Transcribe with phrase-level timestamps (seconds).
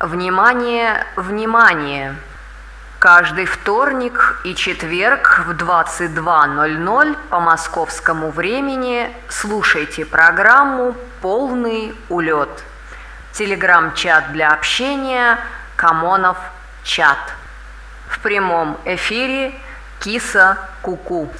[0.00, 2.14] Внимание, внимание!
[2.98, 12.62] Каждый вторник и четверг в 22.00 по московскому времени слушайте программу «Полный улет».
[13.32, 15.38] Телеграм-чат для общения
[15.76, 16.36] «Камонов
[16.82, 17.32] чат».
[18.10, 19.54] В прямом эфире
[20.00, 21.30] «Киса Куку».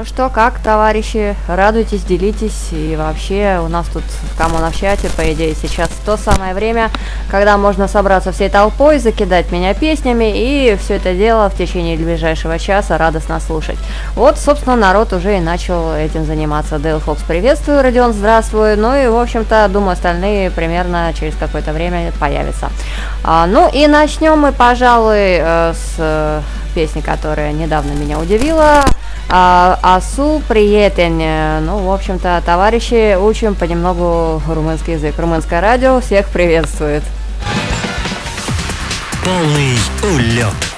[0.00, 5.10] Ну что, как, товарищи, радуйтесь, делитесь, и вообще у нас тут в Камон в чате,
[5.14, 6.88] по идее, сейчас то самое время,
[7.30, 12.58] когда можно собраться всей толпой, закидать меня песнями, и все это дело в течение ближайшего
[12.58, 13.76] часа радостно слушать.
[14.14, 16.78] Вот, собственно, народ уже и начал этим заниматься.
[16.78, 22.10] Дейл Фокс, приветствую, Родион, здравствуй, ну и, в общем-то, думаю, остальные примерно через какое-то время
[22.18, 22.70] появятся.
[23.22, 26.40] А, ну и начнем мы, пожалуй, э, с э,
[26.74, 28.86] песни, которая недавно меня удивила.
[29.32, 31.18] А, асу приятен.
[31.64, 35.14] Ну, в общем-то, товарищи, учим понемногу румынский язык.
[35.18, 37.04] Румынское радио всех приветствует.
[39.24, 40.69] Полный улет.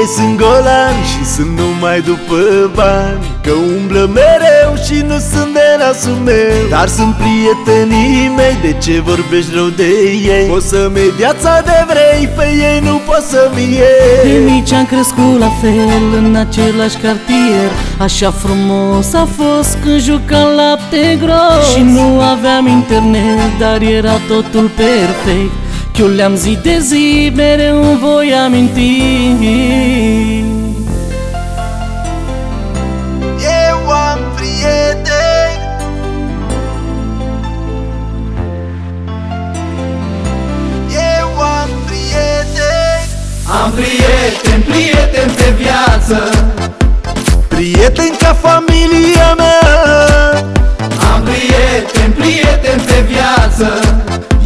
[0.00, 2.38] Ei sunt golani și sunt numai după
[2.74, 6.68] bani Că umblă mereu și nu sunt de nasul meu.
[6.74, 9.88] Dar sunt prietenii mei, de ce vorbești rău de
[10.34, 10.46] ei?
[10.48, 13.66] Poți să-mi iei viața de vrei, pe ei nu poți să-mi
[14.22, 17.70] De iei mici am crescut la fel în același cartier.
[17.98, 21.64] Așa frumos a fost când jucam lapte gros.
[21.72, 25.59] Și nu aveam internet, dar era totul perfect
[25.98, 29.02] Eu le-am zi de zi, mereu îmi voi aminti.
[33.68, 35.58] Eu am prieteni.
[41.18, 43.08] Eu am prieteni.
[43.62, 46.30] Am prieteni, prieteni pe viață.
[47.48, 49.68] Prieteni ca familia mea.
[51.12, 53.89] Am prieteni, prieteni pe viață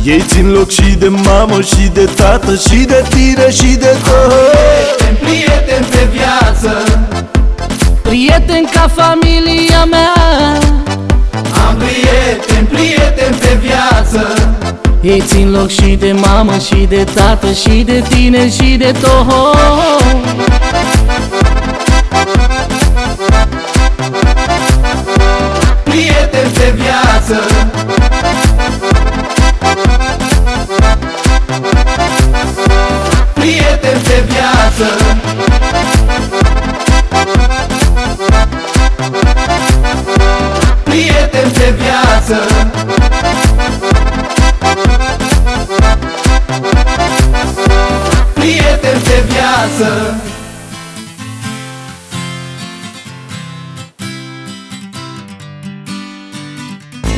[0.04, 4.32] Ei țin loc și de mamă și de tată și de tine și de tot
[4.96, 6.82] Prieteni, prieteni pe viață.
[8.02, 10.58] Prieteni ca familia mea.
[11.68, 14.34] Am prieteni, prieteni pe viață.
[15.00, 19.56] Ei țin loc și de mamă și de tată și de tine și de tot.
[25.84, 27.40] Prieteni pe viață
[33.84, 34.86] Prieteni pe viață.
[40.82, 42.40] Prieteni pe viață.
[48.34, 50.14] Prieteni pe viață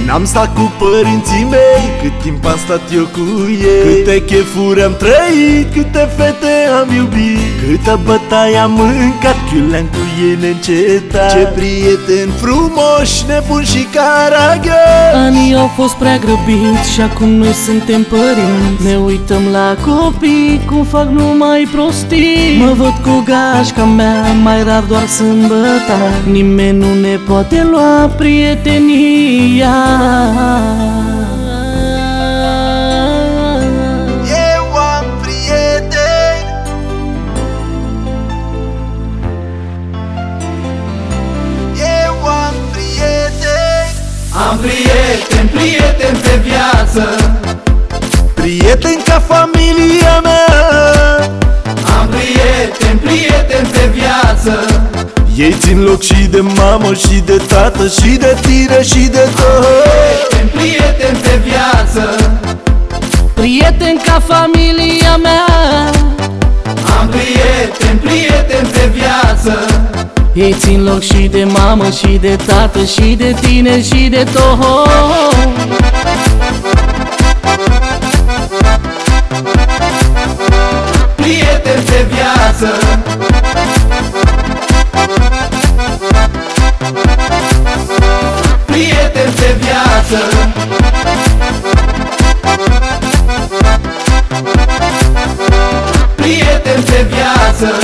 [0.06, 3.83] N-am stat cu părinții mei Cât timp am stat eu cu ei.
[3.84, 7.47] Câte chefuri am trăit Câte fete am iubit.
[7.62, 11.31] Câtă bătaie am mâncat Chiuleam cu ei neîncetat.
[11.31, 18.03] Ce prieteni frumoși Nebuni și caragioși Anii au fost prea grăbiți și acum noi suntem
[18.03, 18.84] părinți.
[18.87, 22.56] Ne uităm la copii cum fac numai prostii.
[22.59, 25.99] Mă văd cu gașca mea, mai rar doar sâmbătă
[26.31, 30.02] Nimeni nu ne poate lua prietenia Eu
[34.76, 36.44] am prieteni.
[41.76, 43.90] Eu am prieteni.
[44.48, 47.04] Am prieteni, prieteni pe viață.
[48.34, 51.31] Prieteni ca familia mea.
[51.99, 54.87] Am prieteni, prieteni pe viață
[55.37, 59.67] Ei țin loc și de mamă și de tată și de tine și de tot
[60.31, 62.31] Prieteni, prieteni pe viață.
[63.35, 65.91] Prieteni ca familia mea.
[67.00, 69.67] Am prieteni, prieteni pe viață.
[70.33, 74.88] Ei țin loc și de mamă și de tată și de tine și de tot
[81.15, 81.77] Prieteni
[88.67, 90.19] Prieteni de viață.
[96.15, 97.75] Prieteni de viață.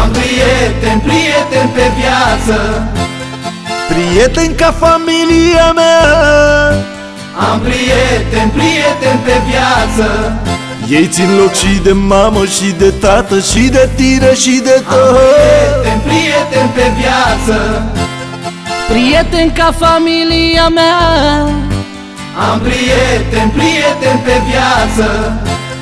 [0.00, 2.82] Am prieteni, prieteni pe viață.
[3.88, 6.68] Prieteni ca familia mea.
[7.50, 10.32] Am prieteni, prieteni pe viață.
[10.90, 14.96] Ei țin loc și de mamă și de tată Și de tine și de Am
[14.96, 15.18] tot.
[15.18, 17.82] Prieteni, prieteni pe viață.
[18.88, 20.98] Prieteni ca familia mea.
[22.50, 25.32] Am prieteni, prieteni pe viață.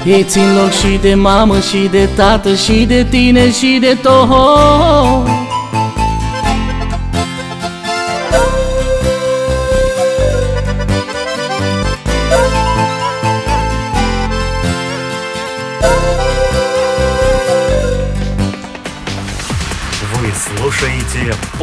[0.05, 5.46] Ei țin loc și de mamă și de tată și de tine și de tot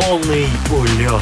[0.07, 1.21] полный улет.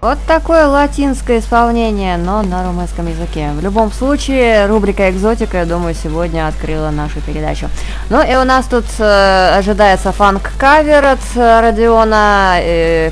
[0.00, 3.50] Вот такое латинское исполнение, но на румынском языке.
[3.54, 7.68] В любом случае, рубрика «Экзотика», я думаю, сегодня открыла нашу передачу.
[8.08, 12.56] Ну и у нас тут э, ожидается фан-кавер от э, Родиона,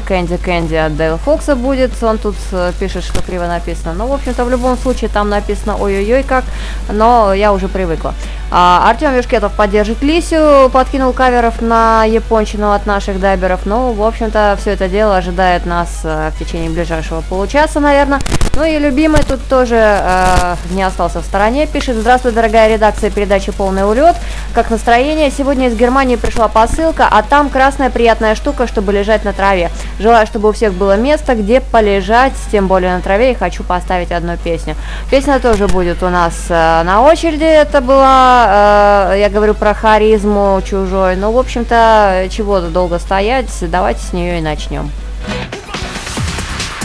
[0.06, 2.00] Candy Candy от Дейл Фокса будет.
[2.00, 3.94] Он тут э, пишет, что криво написано.
[3.94, 6.44] Ну, в общем-то, в любом случае, там написано ой-ой-ой как,
[6.88, 8.14] но я уже привыкла.
[8.56, 13.67] А, Артем Вишкетов поддержит Лисю, подкинул каверов на япончину от наших дайберов.
[13.67, 18.20] Ну, в общем-то, все это дело ожидает нас э, в течение ближайшего получаса, наверное.
[18.55, 21.67] Ну и любимый тут тоже э, не остался в стороне.
[21.67, 24.14] Пишет, здравствуй, дорогая редакция передачи «Полный улет».
[24.55, 25.31] Как настроение?
[25.31, 29.70] Сегодня из Германии пришла посылка, а там красная приятная штука, чтобы лежать на траве.
[29.98, 34.12] Желаю, чтобы у всех было место, где полежать, тем более на траве, и хочу поставить
[34.12, 34.76] одну песню.
[35.10, 37.44] Песня тоже будет у нас э, на очереди.
[37.44, 41.16] Это была, э, я говорю про харизму чужой.
[41.16, 44.90] Ну, в общем-то, чего долго стоять, давайте с нее и начнем.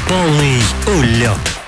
[0.08, 1.59] Полный улет.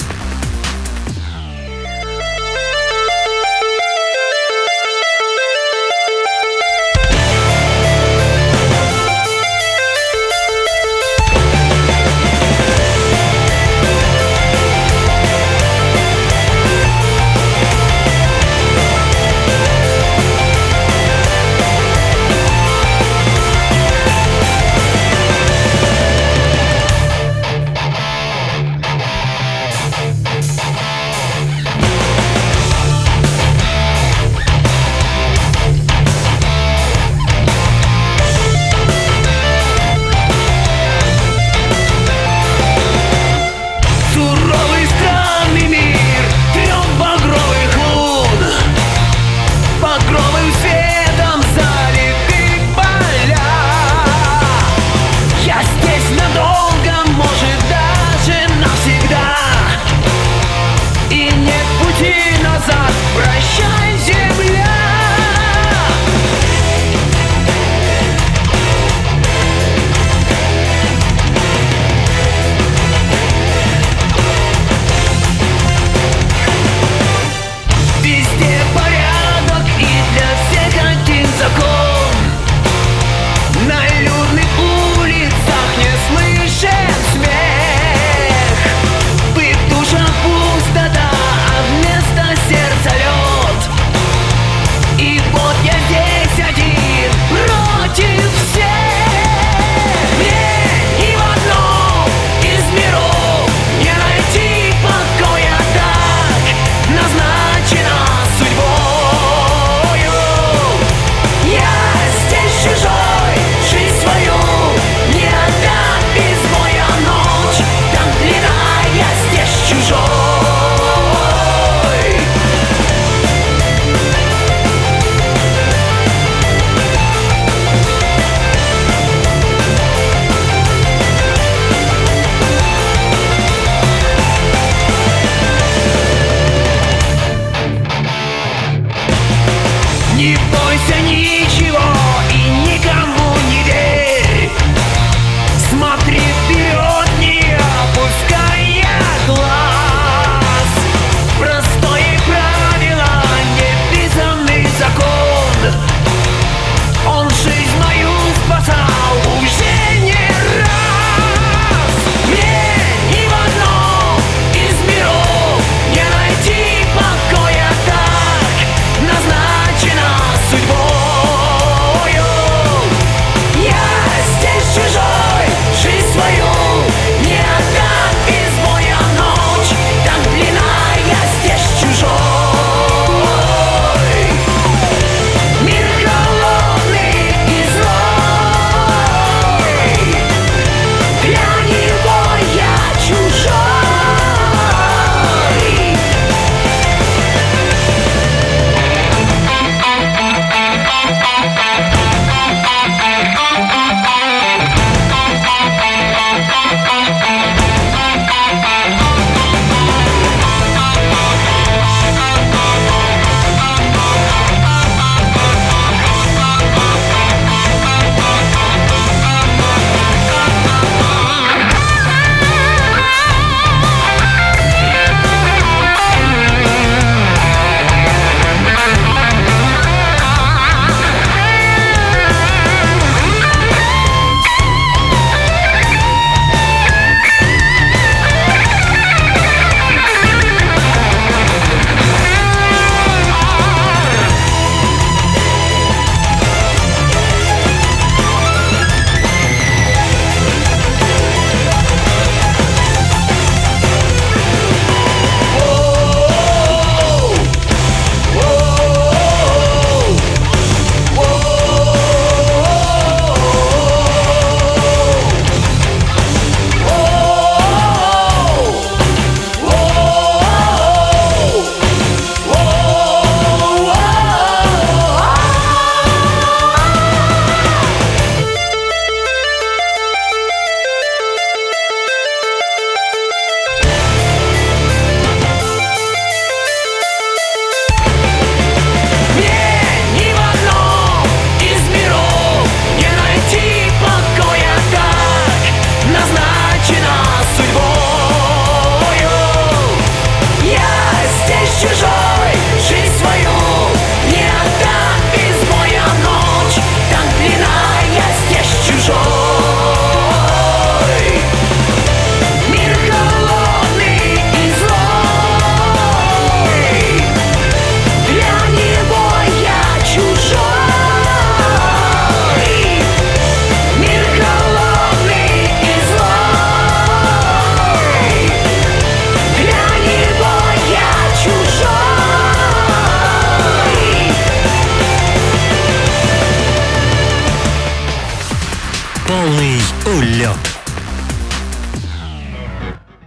[340.22, 340.56] Улет.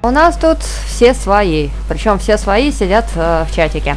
[0.02, 3.96] У нас тут все свои, причем все свои сидят э, в чатике.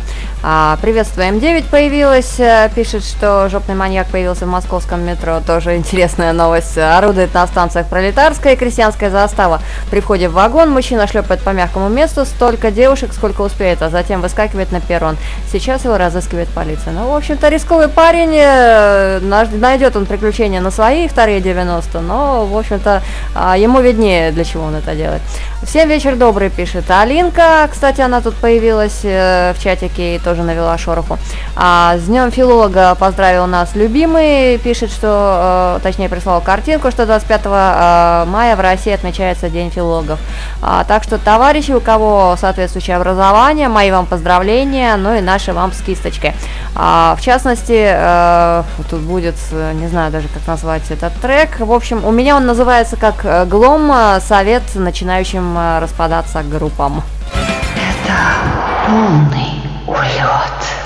[0.49, 6.31] А, приветствую, М9 появилась, э, пишет, что жопный маньяк появился в московском метро, тоже интересная
[6.31, 6.77] новость.
[6.77, 9.59] Орудует на станциях пролетарская и крестьянская застава.
[9.91, 14.21] При входе в вагон мужчина шлепает по мягкому месту столько девушек, сколько успеет, а затем
[14.21, 15.17] выскакивает на перрон.
[15.51, 16.93] Сейчас его разыскивает полиция.
[16.93, 22.57] Ну, в общем-то, рисковый парень, э, найдет он приключения на свои вторые 90, но, в
[22.57, 23.01] общем-то,
[23.35, 25.21] э, ему виднее, для чего он это делает.
[25.63, 27.67] Всем вечер добрый, пишет Алинка.
[27.69, 31.17] Кстати, она тут появилась э, в чатике и тоже навела шороху.
[31.56, 34.58] А, с Днем филолога поздравил нас любимый.
[34.60, 40.20] Пишет, что, э, точнее, прислал картинку, что 25 э, мая в России отмечается День филологов.
[40.62, 45.72] А, так что, товарищи, у кого соответствующее образование, мои вам поздравления, ну и наши вам
[45.72, 46.34] с кисточкой.
[46.75, 49.36] А, в частности, э, тут будет,
[49.74, 51.60] не знаю даже, как назвать этот трек.
[51.60, 53.91] В общем, у меня он называется как э, «Глом.
[54.22, 57.03] Совет начинающим э, распадаться группам».
[57.34, 59.66] Это полный
[59.97, 60.77] улет.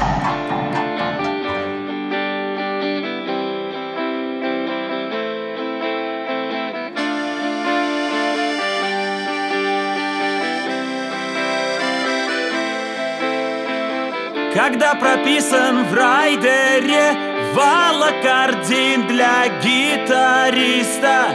[14.53, 17.15] Когда прописан в райдере
[17.53, 21.27] Валокардин для гитариста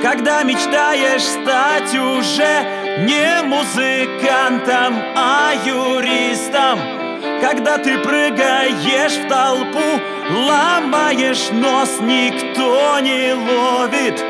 [0.00, 7.01] Когда мечтаешь стать уже не музыкантом, а юристом
[7.40, 10.00] Когда ты прыгаешь в толпу
[10.30, 14.22] Ломаешь нос, никто не ловит.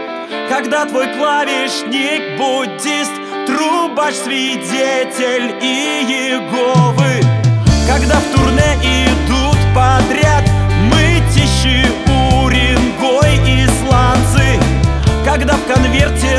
[0.48, 3.12] Когда твой клавишник буддист
[3.46, 7.22] Трубач, свидетель и Еговы
[7.86, 10.44] Когда в турне идут подряд
[10.90, 11.86] Мытищи,
[12.42, 14.60] Уренгой, исландцы.
[15.24, 16.31] Когда в конверте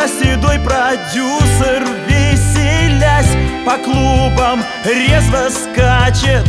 [0.00, 3.36] Когда седой продюсер, веселясь
[3.66, 6.46] по клубам, резво скачет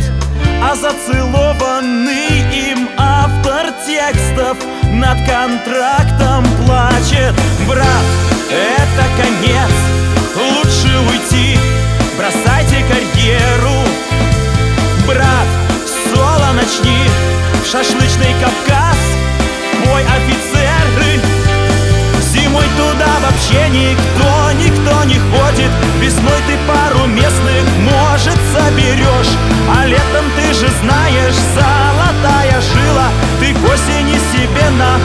[0.62, 7.34] а зацелованный им автор текстов над контрактом плачет.
[7.68, 8.04] Брат,
[8.48, 9.70] это конец,
[10.34, 11.58] лучше уйти,
[12.16, 13.82] бросайте карьеру.
[15.06, 15.48] Брат,
[16.08, 17.02] соло начни
[17.62, 17.68] в
[23.32, 25.70] вообще никто, никто не ходит.
[26.00, 29.32] Весной ты пару местных, может, соберешь.
[29.70, 33.08] А летом ты же знаешь, золотая жила.
[33.40, 34.96] Ты к осени себе на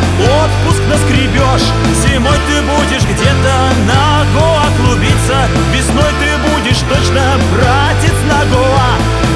[0.43, 1.67] отпуск наскребешь.
[2.03, 3.53] Зимой ты будешь где-то
[3.87, 5.47] на Гоа клубиться.
[5.73, 8.91] Весной ты будешь точно братец на Гоа.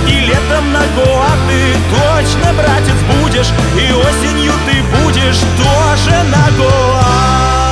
[0.07, 3.51] И летом на Гоа ты точно братец будешь.
[3.77, 7.70] И осенью ты будешь тоже на Гоа.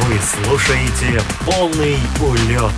[0.00, 2.72] Вы слушаете полный улет.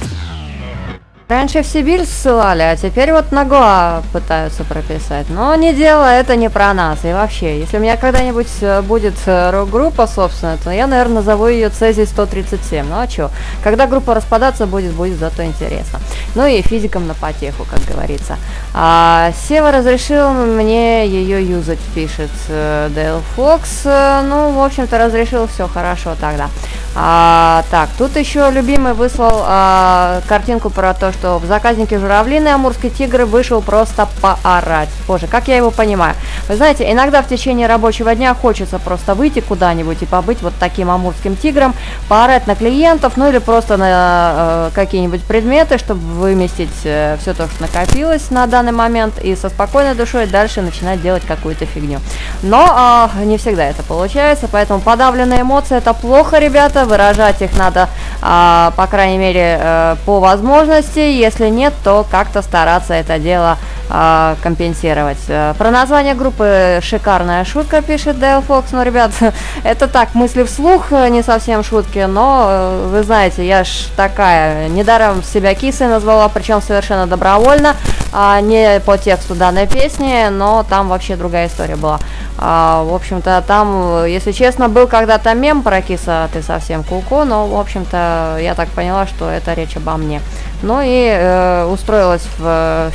[1.35, 5.29] Раньше в Сибирь ссылали, а теперь вот на Гоа пытаются прописать.
[5.31, 7.05] Но не дело, это не про нас.
[7.05, 11.49] И вообще, если у меня когда-нибудь э, будет э, рок-группа, собственно, то я, наверное, назову
[11.49, 12.87] ее Цезий 137.
[12.89, 13.33] Ну а что?
[13.65, 15.99] Когда группа распадаться будет, будет зато интересно.
[16.37, 18.37] Ну и физикам на потеху, как говорится.
[18.73, 23.81] А, Сева разрешил мне ее юзать, пишет Дейл Фокс.
[23.87, 26.49] Э, Ну, в общем-то, разрешил, все хорошо тогда.
[26.97, 32.91] А, так, тут еще любимый выслал а, картинку про то, что в заказнике журавлины амурский
[32.91, 34.89] тигр вышел просто поорать.
[35.07, 36.15] Боже, как я его понимаю.
[36.49, 40.91] Вы знаете, иногда в течение рабочего дня хочется просто выйти куда-нибудь и побыть вот таким
[40.91, 41.75] амурским тигром,
[42.09, 47.47] поорать на клиентов, ну или просто на э, какие-нибудь предметы, чтобы выместить э, все то,
[47.47, 52.01] что накопилось на данный момент, и со спокойной душой дальше начинать делать какую-то фигню.
[52.43, 57.89] Но э, не всегда это получается, поэтому подавленные эмоции это плохо, ребята, выражать их надо,
[58.23, 64.35] э, по крайней мере, э, по возможности, если нет, то как-то стараться это дело э,
[64.43, 65.19] компенсировать.
[65.29, 68.73] Э, Про название группы шикарная шутка, пишет Дейл Фокс.
[68.73, 69.13] Ну, ребят,
[69.65, 74.69] это так, мысли вслух, э, не совсем шутки, но э, вы знаете, я ж такая,
[74.69, 77.77] недаром себя кисой назвала, причем совершенно добровольно,
[78.13, 81.99] а не по тексту данной песни, но там вообще другая история была.
[82.39, 87.47] А, в общем-то, там, если честно, был когда-то мем про киса, ты совсем куку, но,
[87.47, 90.21] в общем-то, я так поняла, что это речь обо мне.
[90.63, 92.91] Ну и устроилась в э,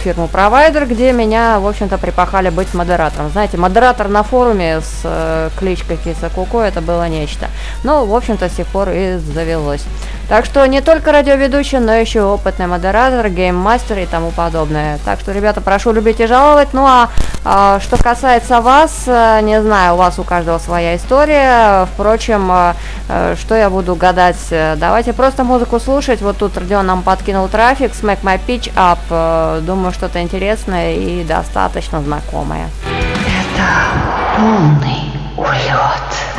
[0.80, 3.30] провайдер, где меня, в общем-то, припахали быть модератором.
[3.32, 7.48] Знаете, модератор на форуме с э, кличкой Киса Куко это было нечто.
[7.84, 9.84] Ну, в общем-то, с тех пор и завелось.
[10.30, 15.00] Так что не только радиоведущий, но еще опытный модератор, гейммастер и тому подобное.
[15.04, 16.70] Так что, ребята, прошу любить и жаловать.
[16.74, 17.10] Ну а,
[17.44, 21.88] а, что касается вас, э, не знаю, у вас у каждого своя история.
[21.94, 22.74] Впрочем, э,
[23.08, 24.38] э, что я буду гадать?
[24.52, 26.22] Э, Давайте просто музыку слушать.
[26.22, 29.00] Вот тут Родион нам подкинул трафик, Smack My Pitch Up.
[29.10, 32.70] Э, Думаю, что-то интересное и достаточно знакомое.
[32.86, 36.39] Это полный улет.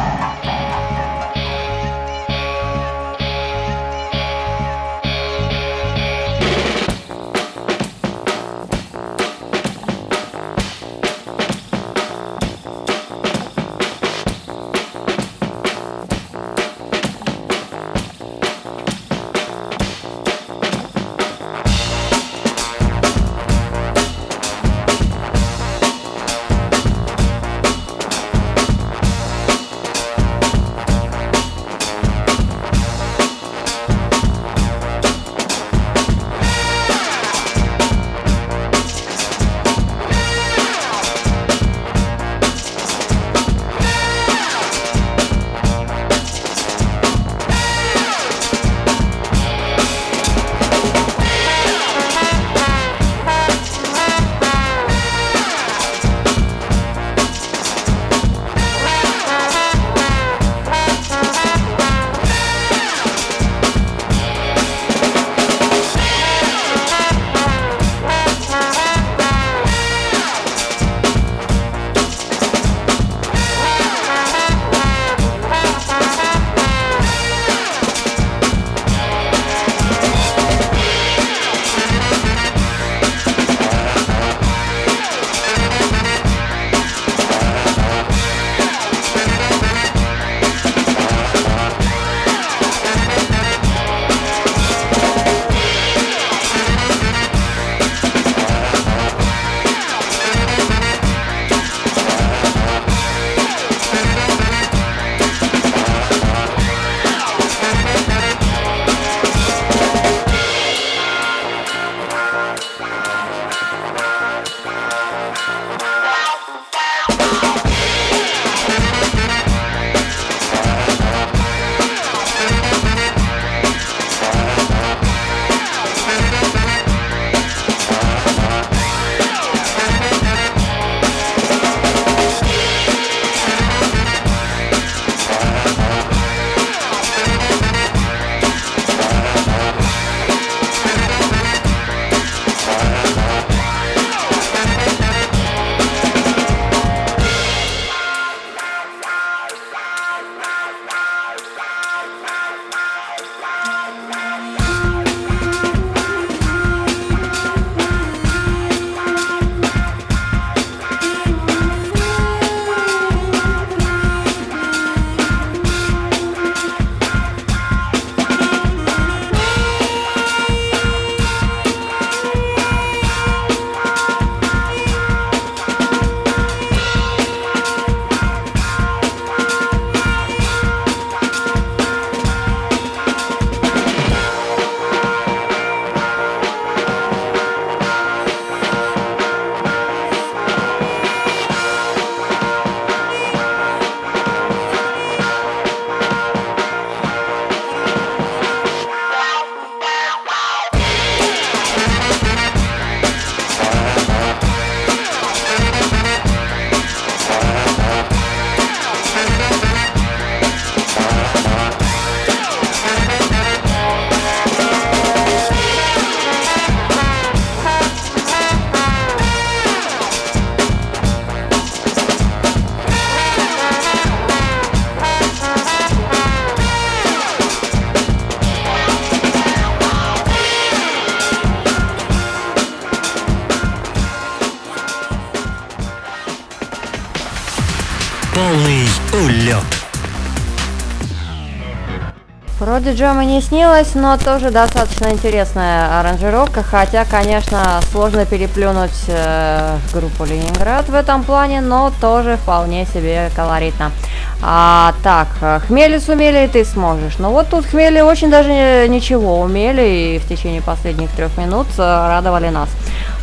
[242.81, 250.25] Вроде Джома не снилось, но тоже достаточно интересная аранжировка, хотя, конечно, сложно переплюнуть э, группу
[250.25, 253.93] Ленинград в этом плане, но тоже вполне себе колоритно.
[254.41, 255.29] А, так,
[255.67, 257.19] хмели сумели, и ты сможешь.
[257.19, 261.83] Но вот тут хмели очень даже ничего умели, и в течение последних трех минут э,
[261.83, 262.71] радовали нас.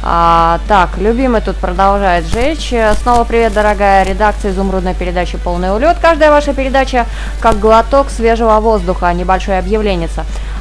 [0.09, 2.73] А, так, любимый тут продолжает жечь.
[3.03, 5.97] Снова привет, дорогая редакция изумрудной передачи «Полный улет».
[6.01, 7.05] Каждая ваша передача
[7.41, 10.07] как глоток свежего воздуха, небольшое объявление.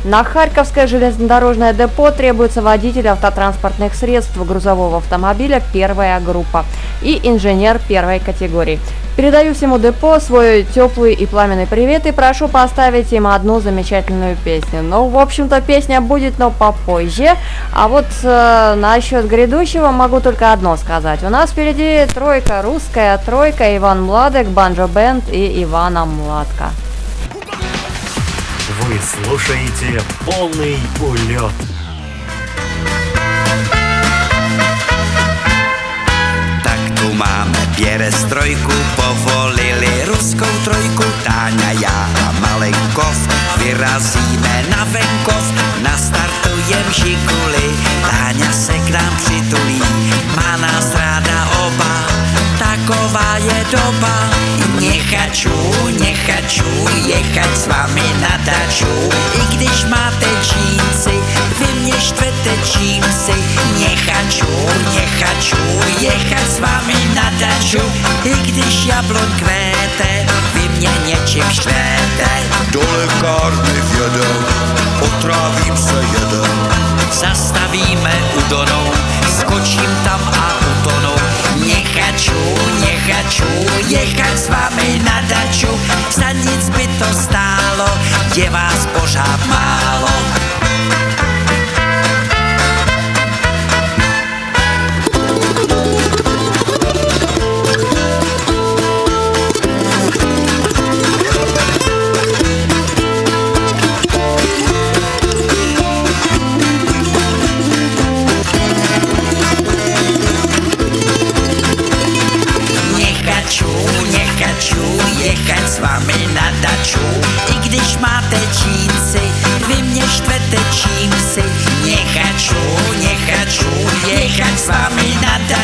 [0.03, 6.65] На Харьковское железнодорожное депо требуется водитель автотранспортных средств грузового автомобиля первая группа
[7.01, 8.81] и инженер первой категории.
[9.17, 14.83] Передаю всему депо свой теплый и пламенный привет и прошу поставить им одну замечательную песню.
[14.83, 17.31] Ну, в общем-то, песня будет, но попозже.
[17.73, 21.23] А вот э, насчет грядущего могу только одно сказать.
[21.23, 26.71] У нас впереди тройка, русская тройка, Иван Младек, Банджо Бенд и Ивана Младка.
[28.83, 31.53] Вы слушаете полный улет.
[37.77, 43.17] Máme pierestrojku, povolili ruskou trojku, Táňa, já a Malenkov,
[43.59, 45.45] vyrazíme na venkov,
[45.83, 49.83] nastartujem žiguli, Táňa se k nám přitulí,
[50.37, 51.06] má nás oba,
[52.87, 54.31] taková je doba.
[54.81, 55.51] Nechaču,
[55.99, 56.65] nechaču
[57.07, 61.17] jechať s vami na daču, i když máte džínsy,
[61.59, 63.35] vy mě štvete čímsi.
[63.79, 64.47] Nechaču,
[64.95, 65.59] nechaču
[66.01, 67.83] jechať s vami na daču,
[68.25, 72.31] i když jablon kvete, vy mě něčím štvete.
[72.71, 74.45] Do lékárny vjedem,
[75.01, 76.69] otrávím se jeden.
[77.13, 78.93] Zastavíme u Donou,
[79.39, 81.26] skočím tam a utonou.
[81.65, 82.37] Nechaču,
[82.81, 83.49] nechaču
[83.89, 85.73] jechať s vami na daču,
[86.13, 87.89] za nic by to stálo,
[88.37, 90.66] je vás pořád málo.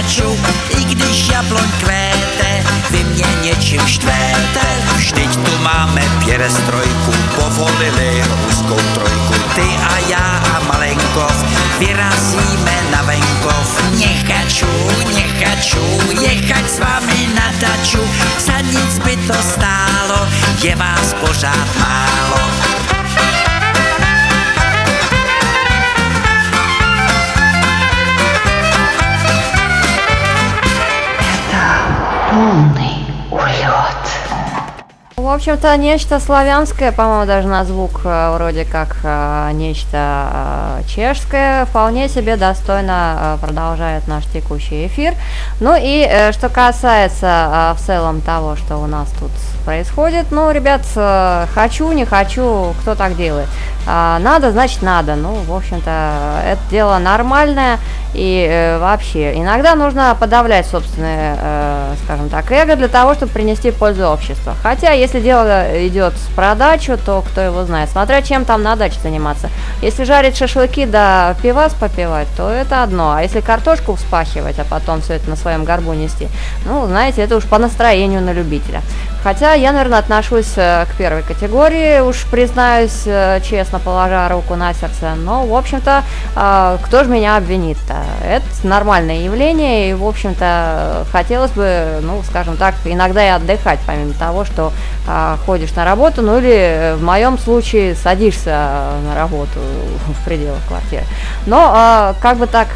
[0.03, 0.38] Daču,
[0.79, 4.67] i když jablon kvete, vy mě něčím štvete.
[4.97, 11.45] Vždyť tu máme pěrestrojku, povolili ruskou trojku, ty a já a Malenkov,
[11.79, 13.83] vyrazíme na venkov.
[13.99, 14.67] Nechaču,
[15.15, 15.85] nechaču
[16.21, 18.03] jechať s vami na daču,
[18.38, 20.29] za nic by to stálo,
[20.62, 21.82] je vás pořád
[35.42, 42.09] общем-то, нечто славянское, по-моему, даже на звук э, вроде как э, нечто э, чешское, вполне
[42.09, 45.14] себе достойно продолжает наш текущий эфир.
[45.59, 49.33] Ну и что касается в целом того, что у нас тут
[49.64, 50.83] происходит, ну, ребят,
[51.55, 53.48] хочу, не хочу, кто так делает?
[53.87, 55.16] А, надо, значит надо.
[55.16, 57.79] Ну, в общем-то, это дело нормальное.
[58.14, 63.71] И э, вообще, иногда нужно подавлять собственное, э, скажем так, эго для того, чтобы принести
[63.71, 64.53] пользу обществу.
[64.62, 67.88] Хотя, если дело идет с продачу, то кто его знает.
[67.88, 69.49] Смотря чем там на даче заниматься.
[69.81, 73.12] Если жарить шашлыки да пивас попивать, то это одно.
[73.12, 76.29] А если картошку вспахивать, а потом все это на своем горбу нести,
[76.66, 78.83] ну, знаете, это уж по настроению на любителя.
[79.23, 83.40] Хотя я, наверное, отношусь э, к первой категории, уж признаюсь э,
[83.73, 85.15] честно, положа руку на сердце.
[85.17, 86.03] Но, в общем-то,
[86.37, 87.97] э, кто же меня обвинит-то?
[88.25, 94.13] Это нормальное явление, и, в общем-то, хотелось бы, ну, скажем так, иногда и отдыхать, помимо
[94.15, 94.73] того, что
[95.07, 98.51] э, ходишь на работу, ну или э, в моем случае садишься
[99.07, 99.61] на работу
[100.21, 101.05] в пределах квартиры.
[101.47, 102.69] Но э, как бы так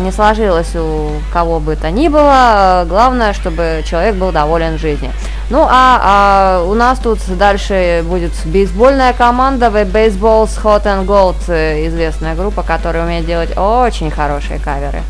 [0.00, 5.12] не сложилось у кого бы то ни было, главное, чтобы человек был доволен жизнью.
[5.48, 9.70] Ну а, а у нас тут дальше будет бейсбольная команда
[10.16, 15.02] Baseballs Hot and Gold, э, известная группа, которая умеет делать очень хорошие каверы.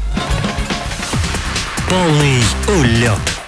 [1.88, 3.46] Полный улет.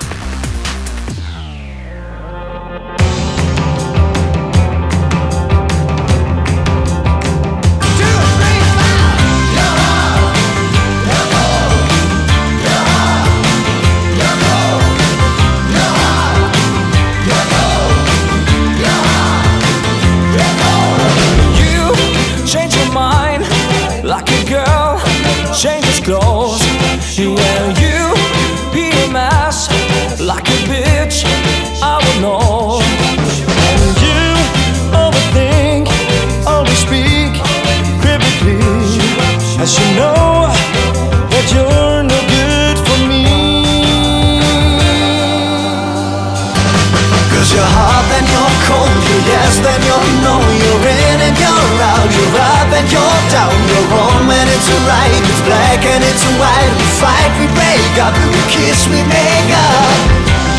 [52.18, 53.54] You're up and you're down.
[53.70, 56.72] You're wrong when it's right, it's black and it's white.
[56.74, 59.98] We fight, we break up, we kiss, we make up.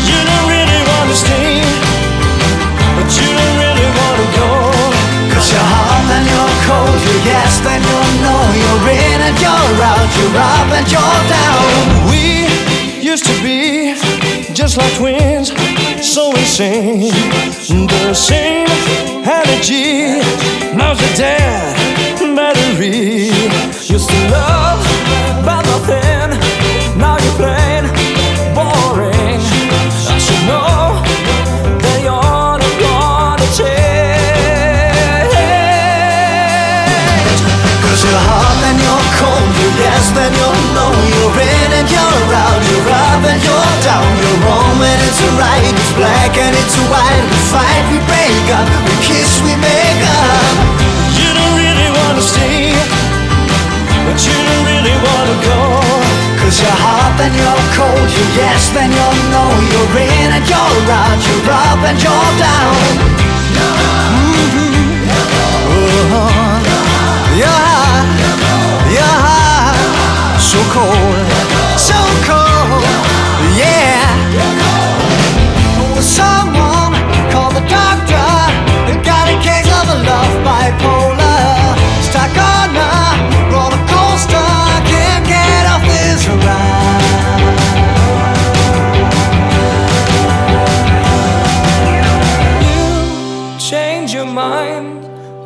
[0.08, 1.60] You don't really want to stay,
[2.96, 4.50] but you don't really want to go.
[5.36, 8.36] Cause you're hot, and you're cold, you're yes, then you're no.
[8.56, 11.68] You're in and you're out, you're up and you're down.
[12.10, 12.48] We
[13.00, 13.94] used to be
[14.52, 15.52] just like twins,
[16.02, 17.12] so insane.
[17.70, 18.66] The same
[19.24, 20.20] energy,
[20.90, 21.76] now's the dead
[22.34, 23.30] battery.
[23.94, 24.82] Used to love,
[25.46, 26.30] but nothing.
[26.98, 27.84] Now you're plain
[28.56, 29.40] boring.
[30.10, 30.98] I should know
[31.82, 35.34] that you're not gonna change.
[37.84, 42.34] Cause you're hot, then you're cold, you're yes, then you're no You're in and you're
[42.34, 46.76] out, you're up and you're down You're wrong when it's right, it's black and it's
[46.90, 49.89] white We fight, we break up, we kiss, we make
[54.10, 55.60] but you don't really wanna go.
[56.42, 60.90] Cause you're hot, and you're cold, you're yes, then you're no You're in and you're
[60.98, 62.74] out, you're up and you're down
[64.42, 64.90] Mhm.
[66.02, 66.26] Uh-huh.
[67.38, 68.08] You're hot,
[68.96, 69.78] you're hot,
[70.50, 71.26] so cold,
[71.78, 72.39] so cold,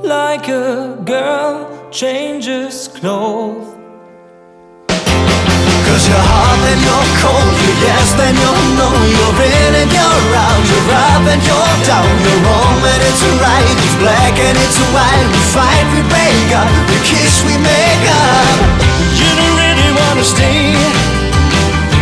[0.04, 3.64] like a girl changes clothes.
[5.86, 8.88] Cause you're hot, then you're cold You're yes, you're no.
[9.14, 12.10] You're in and you're out You're up and you're down.
[12.24, 15.28] You're wrong when it's right It's black and it's white.
[15.30, 18.58] We fight, we break up We kiss, we make up.
[18.82, 18.93] You
[20.24, 20.72] stay,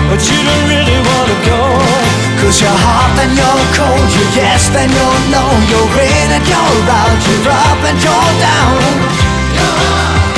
[0.08, 1.62] but you don't really wanna go.
[2.42, 6.90] Cause you're hot, and you're cold You're yes, then you're no You're in and you're
[6.90, 10.31] out You're up and you're down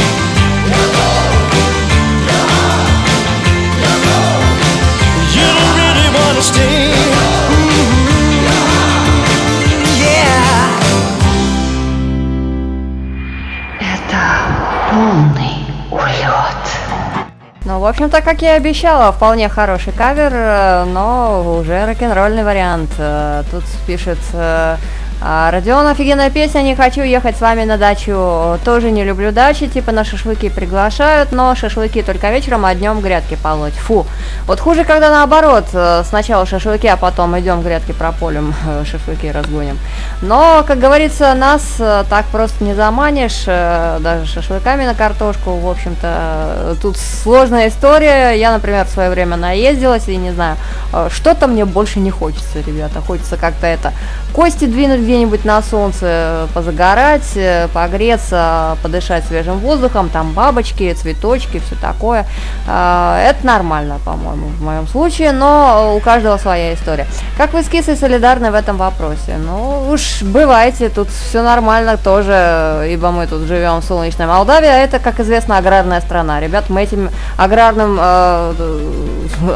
[17.84, 22.88] в общем-то, как я и обещала, вполне хороший кавер, э, но уже рок-н-ролльный вариант.
[22.96, 24.76] Э, Тут пишет э,
[25.26, 28.58] а, Родион, офигенная песня, не хочу ехать с вами на дачу.
[28.62, 33.38] Тоже не люблю дачи, типа на шашлыки приглашают, но шашлыки только вечером, а днем грядки
[33.42, 33.72] полоть.
[33.72, 34.04] Фу.
[34.46, 39.78] Вот хуже, когда наоборот, э, сначала шашлыки, а потом идем грядки прополим, э, шашлыки разгоним.
[40.20, 46.76] Но, как говорится, нас э, так просто не заманишь, даже шашлыками на картошку, в общем-то,
[46.82, 48.32] тут сложная история.
[48.32, 50.58] Я, например, в свое время наездилась и не знаю,
[51.08, 53.00] что-то мне больше не хочется, ребята.
[53.00, 53.94] Хочется как-то это
[54.34, 61.60] кости двинуть где-нибудь на солнце, э, позагорать, э, погреться, подышать свежим воздухом, там бабочки, цветочки,
[61.64, 62.26] все такое.
[62.66, 67.06] Э, Это нормально, по-моему, в моем случае, но у каждого своя история.
[67.38, 69.36] Как вы с Кисой солидарны в этом вопросе?
[69.38, 74.78] Ну, уж бывайте, тут все нормально тоже, ибо мы тут живем в солнечной Молдавии, а
[74.78, 76.40] это, как известно, аграрная страна.
[76.40, 78.52] Ребят, мы этим аграрным, э,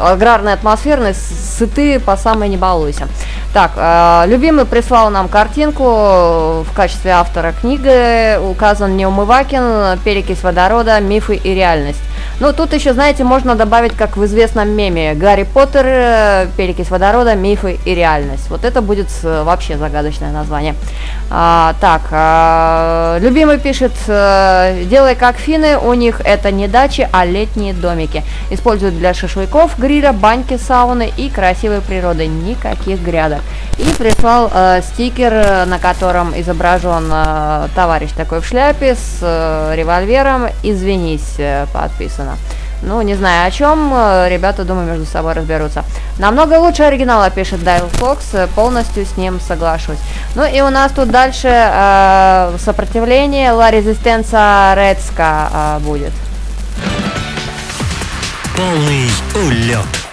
[0.01, 3.07] аграрной атмосферой сыты по самой не балуйся.
[3.53, 11.55] Так, любимый прислал нам картинку в качестве автора книги, указан Неумывакин, перекись водорода, мифы и
[11.55, 12.01] реальность.
[12.39, 17.35] Ну, тут еще, знаете, можно добавить, как в известном меме, Гарри Поттер, э, перекись водорода,
[17.35, 18.49] мифы и реальность.
[18.49, 20.75] Вот это будет э, вообще загадочное название.
[21.29, 27.25] А, так, а, любимый пишет, э, делай как финны, у них это не дачи, а
[27.25, 28.23] летние домики.
[28.51, 32.27] Используют для шашлыков, гриля, баньки, сауны и красивой природы.
[32.27, 33.41] Никаких грядок.
[33.77, 40.47] И прислал э, стикер, на котором изображен э, товарищ такой в шляпе с э, револьвером.
[40.63, 42.28] Извинись, э, подписано.
[42.81, 45.83] Ну, не знаю о чем, э, ребята, думаю, между собой разберутся.
[46.17, 49.99] Намного лучше оригинала, пишет Дайл Фокс, э, полностью с ним соглашусь.
[50.35, 56.13] Ну и у нас тут дальше э, сопротивление La Resistenza Redska э, будет.
[58.55, 60.08] Полный улет.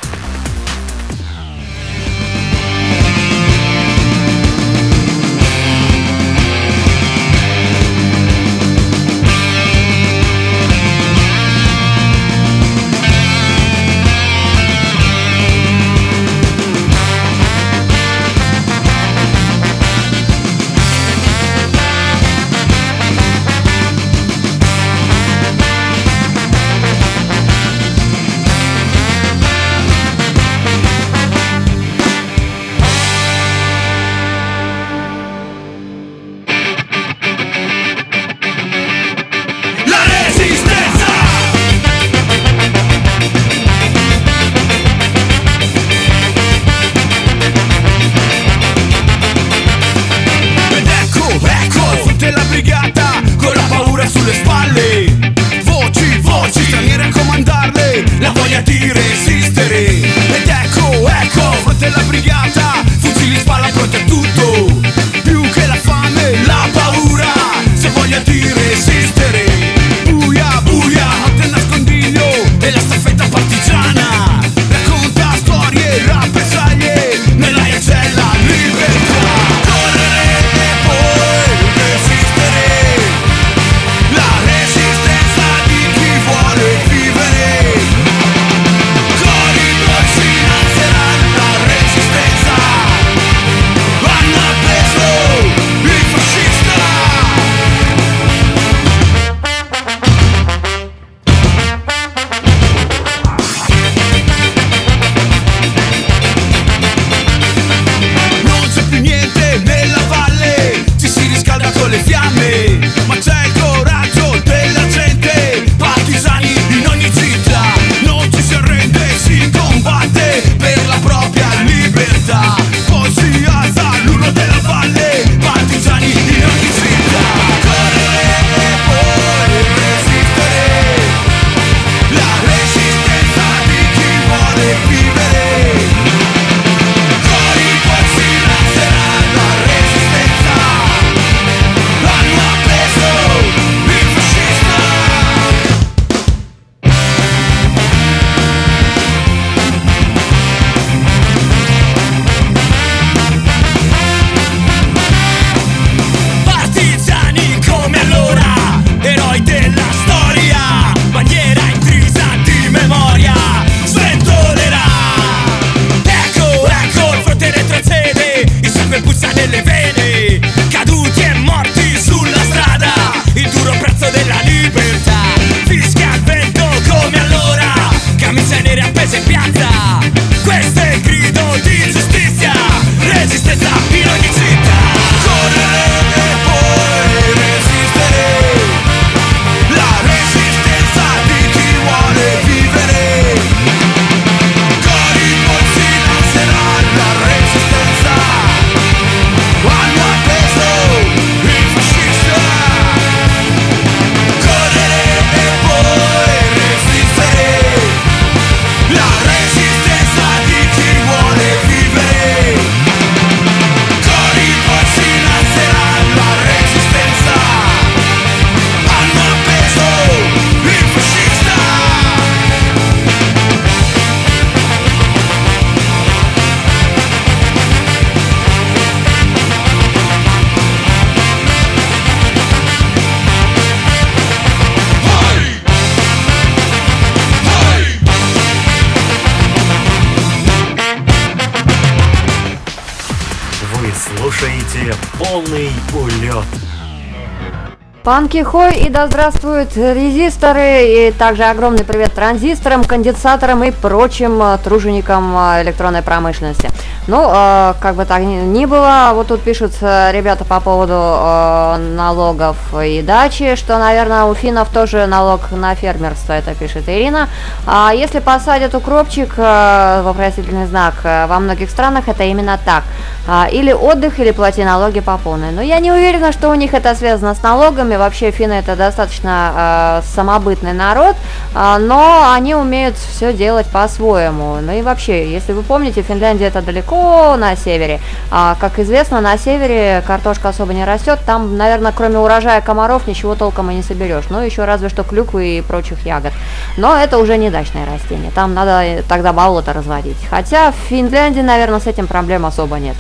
[248.17, 254.57] Панки Хой и да здравствуют резисторы и также огромный привет транзисторам, конденсаторам и прочим э,
[254.65, 256.71] труженикам э, электронной промышленности.
[257.07, 262.57] Ну, э, как бы так ни, было, вот тут пишут ребята по поводу э, налогов
[262.85, 267.29] и дачи, что, наверное, у финнов тоже налог на фермерство, это пишет Ирина.
[267.67, 272.85] А если посадят укропчик, э, вопросительный знак, э, во многих странах это именно так.
[273.29, 275.51] А, или отдых, или плати налоги по полной.
[275.51, 277.97] Но я не уверена, что у них это связано с налогами.
[277.97, 281.17] Вообще финны это достаточно э, самобытный народ,
[281.55, 284.59] э, но они умеют все делать по-своему.
[284.63, 286.96] Ну и вообще, если вы помните, Финляндия это далеко
[287.37, 288.01] на севере.
[288.31, 291.19] А, как известно, на севере картошка особо не растет.
[291.27, 294.25] Там, наверное, кроме урожая комаров ничего толком и не соберешь.
[294.31, 296.33] Ну, еще разве что клюквы и прочих ягод.
[296.77, 298.31] Но это уже не дачное растение.
[298.31, 300.17] Там надо тогда болото разводить.
[300.31, 302.97] Хотя в Финляндии, наверное, с этим проблем особо нет.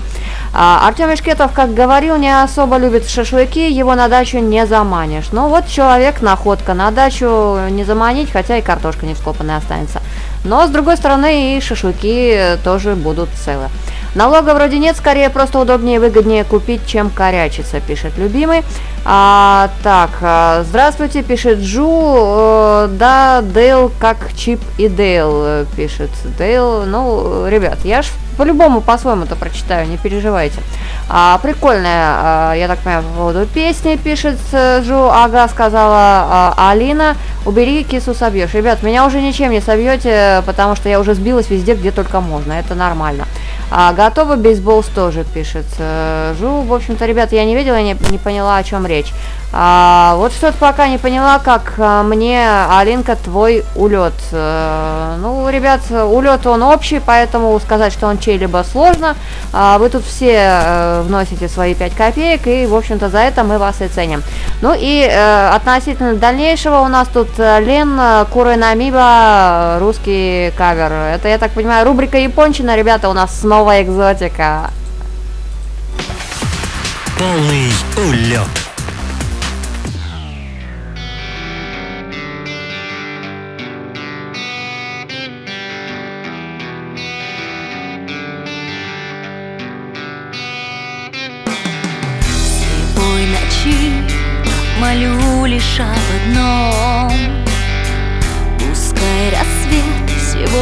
[0.52, 5.32] А, Артем Ишкетов, как говорил, не особо любит шашлыки, его на дачу не заманишь.
[5.32, 10.00] Но вот человек, находка, на дачу не заманить, хотя и картошка не вскопанная останется.
[10.46, 13.68] Но, с другой стороны, и шашлыки тоже будут целы.
[14.14, 18.62] Налога вроде нет, скорее просто удобнее и выгоднее купить, чем корячиться, пишет любимый.
[19.04, 22.14] А, так, а, здравствуйте, пишет Джу.
[22.16, 26.84] Э, да, Дейл как Чип и Дейл, э, пишет Дейл.
[26.86, 30.60] Ну, ребят, я ж по-любому по-своему-то прочитаю, не переживайте.
[31.08, 35.08] А, прикольная, а, я так понимаю, по поводу песни пишет э, Джу.
[35.10, 37.16] Ага, сказала а, Алина.
[37.44, 38.54] Убери кису собьешь.
[38.54, 42.52] Ребят, меня уже ничем не собьете, потому что я уже сбилась везде, где только можно.
[42.52, 43.24] Это нормально.
[43.70, 46.62] А, готовы бейсболс тоже пишет э, Жу.
[46.62, 49.12] В общем-то, ребята, я не видела, не, не поняла, о чем речь.
[49.52, 54.12] А, вот что-то пока не поняла, как а, мне, Алинка, твой улет.
[54.32, 59.16] А, ну, ребят, улет он общий, поэтому сказать, что он чей-либо сложно.
[59.52, 63.58] А, вы тут все а, вносите свои 5 копеек, и, в общем-то, за это мы
[63.58, 64.22] вас и ценим.
[64.60, 67.98] Ну и а, относительно дальнейшего у нас тут Лен
[68.32, 70.92] Куренамиба, русский кавер.
[70.92, 74.70] Это, я так понимаю, рубрика Япончина, ребята, у нас Снова экзотика.
[77.18, 78.65] Полный улет.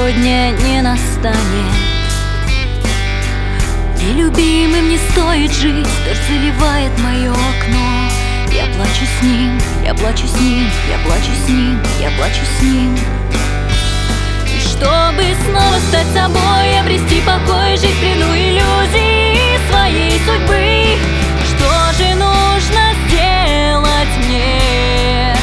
[0.05, 1.41] Сегодня не настанет.
[4.03, 8.11] Нелюбимым не стоит жить, дождь заливает мое окно.
[8.53, 12.63] Я плачу с ним, я плачу с ним, я плачу с ним, я плачу с
[12.63, 12.99] ним.
[14.47, 20.99] И чтобы снова стать собой, обрести покой, жить плену иллюзий своей судьбы.
[21.49, 25.35] Что же нужно сделать мне?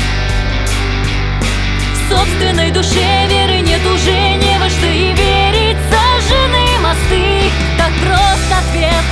[2.07, 3.61] Собственной душе веры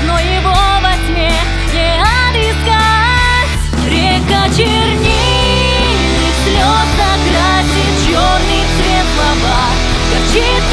[0.10, 1.32] но его во тьме
[1.74, 3.54] не отыскать
[3.86, 9.62] Река чернильных слез окрасит черный цвет слова
[10.10, 10.64] Горчит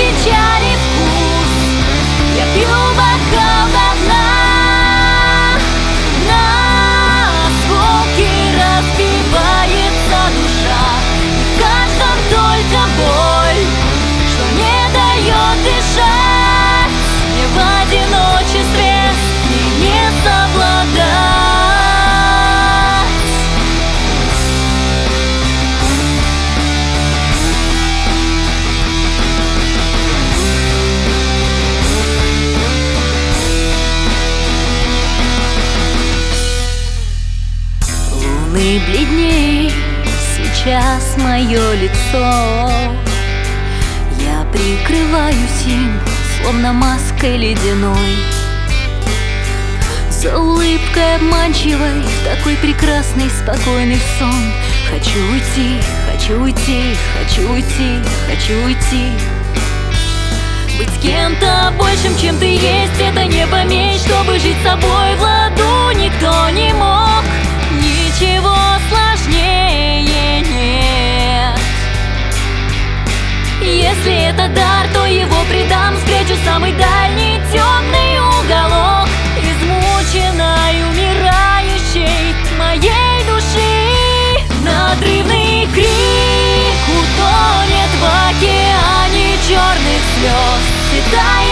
[41.86, 42.92] лицо.
[44.18, 46.00] Я прикрываюсь им,
[46.40, 48.16] словно маской ледяной.
[50.10, 54.52] За улыбкой обманчивой, такой прекрасный, спокойный сон.
[54.90, 55.80] Хочу уйти,
[56.10, 59.12] хочу уйти, хочу уйти, хочу уйти.
[60.78, 66.50] Быть кем-то большим, чем ты есть, это не помеч Чтобы жить собой в ладу никто
[66.50, 67.24] не мог.
[67.72, 68.56] Ничего
[68.90, 70.85] сложнее нет
[73.66, 75.96] Если это дар, то его предам.
[75.98, 79.08] Спрячу в самый дальний темный уголок
[79.42, 84.44] Измученной, умирающей моей души.
[84.62, 91.45] Надрывный крик утонет в океане черных слез Светает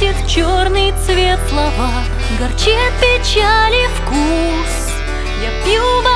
[0.00, 1.90] красит в черный цвет слова
[2.38, 4.92] Горчит печали вкус.
[5.42, 6.09] Я пью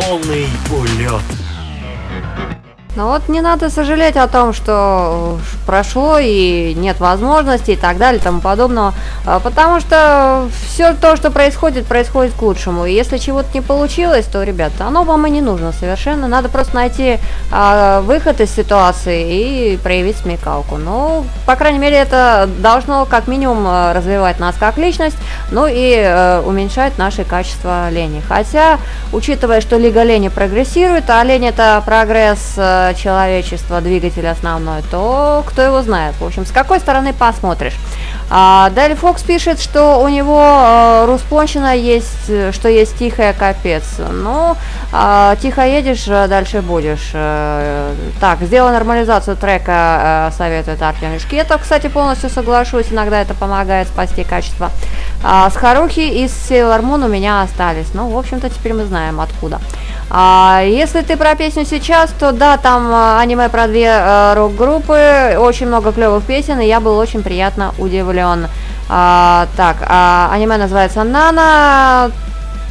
[0.00, 1.22] полный улет.
[2.96, 8.20] Но вот не надо сожалеть о том, что прошло и нет возможности и так далее
[8.20, 8.92] и тому подобного,
[9.42, 12.86] потому что все то, что происходит, происходит к лучшему.
[12.86, 16.28] И если чего-то не получилось, то, ребята, оно вам и не нужно совершенно.
[16.28, 17.18] Надо просто найти
[17.50, 20.76] а, выход из ситуации и проявить смекалку.
[20.76, 25.16] Ну, по крайней мере, это должно как минимум э, развивать нас как личность,
[25.50, 28.22] ну и э, уменьшать наши качества лени.
[28.26, 28.78] Хотя,
[29.12, 35.62] учитывая, что Лига Лени прогрессирует, а лень это прогресс э, человечества, двигатель основной, то кто
[35.62, 36.14] его знает.
[36.20, 37.74] В общем, с какой стороны посмотришь.
[38.30, 43.84] А, Дайли Фокс пишет, что у него э, Руспонщина есть, э, что есть тихая капец.
[43.98, 44.54] Ну,
[44.92, 47.10] а, тихо едешь, э, дальше будешь.
[47.14, 51.62] Э, так, сделай нормализацию трека, э, советует Артем Ишкетов.
[51.62, 54.70] Кстати, полностью соглашусь, иногда это помогает спасти качество.
[55.24, 57.94] А, с Харухи из Sailor Moon у меня остались.
[57.94, 59.58] Ну, в общем-то, теперь мы знаем откуда.
[60.10, 65.36] А, если ты про песню сейчас, то да, там э, аниме про две э, рок-группы,
[65.38, 68.46] очень много клевых песен, и я был очень приятно удивлен.
[68.88, 72.10] А, так, а, аниме называется Нана.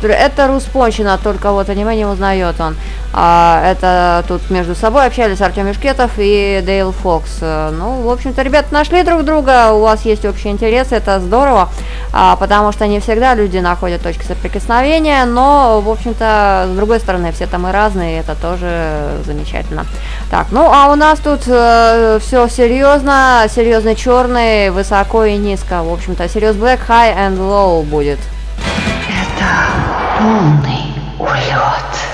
[0.03, 2.75] Это Руспончина, только вот аниме не узнает он.
[3.13, 7.37] А, это тут между собой общались Артем Мешкетов и Дейл Фокс.
[7.41, 11.69] Э, Ну, в общем-то, ребята нашли друг друга, у вас есть общий интерес, это здорово,
[12.13, 17.31] а, потому что не всегда люди находят точки соприкосновения, но, в общем-то, с другой стороны,
[17.31, 19.85] все там и разные, это тоже замечательно.
[20.29, 26.27] Так, ну, а у нас тут все серьезно, серьезный черный, высоко и низко, в общем-то,
[26.29, 28.19] серьез Black High and Low будет.
[30.17, 32.06] Полный улет.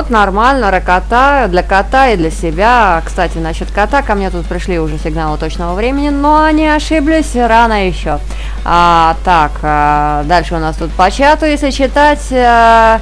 [0.00, 3.02] Вот нормально, ракота для кота и для себя.
[3.04, 7.86] Кстати, насчет кота ко мне тут пришли уже сигналы точного времени, но они ошиблись рано
[7.86, 8.18] еще.
[8.64, 12.32] А, так, а, дальше у нас тут по чату, если читать.
[12.32, 12.98] А,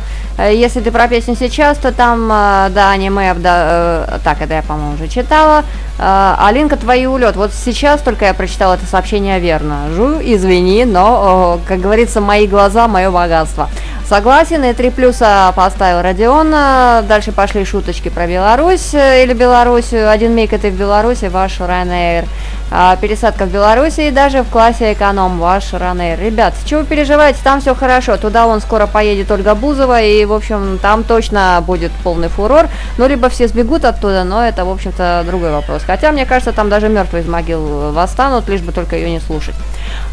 [0.50, 4.62] если ты про песню сейчас, то там, а, да, аниме, да, а, так, это я,
[4.62, 5.62] по-моему, уже читала.
[6.00, 7.36] Алинка, твои улет.
[7.36, 9.88] Вот сейчас только я прочитала это сообщение верно.
[9.94, 13.68] Жу, извини, но, как говорится, мои глаза, мое богатство.
[14.08, 16.50] Согласен, и три плюса поставил Родион.
[16.50, 20.08] Дальше пошли шуточки про Беларусь э, или Белоруссию.
[20.08, 22.26] Один миг это в Беларуси, ваш Ryanair.
[22.70, 26.22] А, пересадка в Беларуси и даже в классе эконом ваш Ryanair.
[26.22, 28.16] Ребят, чего вы переживаете, там все хорошо.
[28.16, 32.68] Туда он скоро поедет Ольга Бузова, и, в общем, там точно будет полный фурор.
[32.98, 35.82] Ну, либо все сбегут оттуда, но это, в общем-то, другой вопрос.
[35.86, 39.54] Хотя, мне кажется, там даже мертвые из могил восстанут, лишь бы только ее не слушать.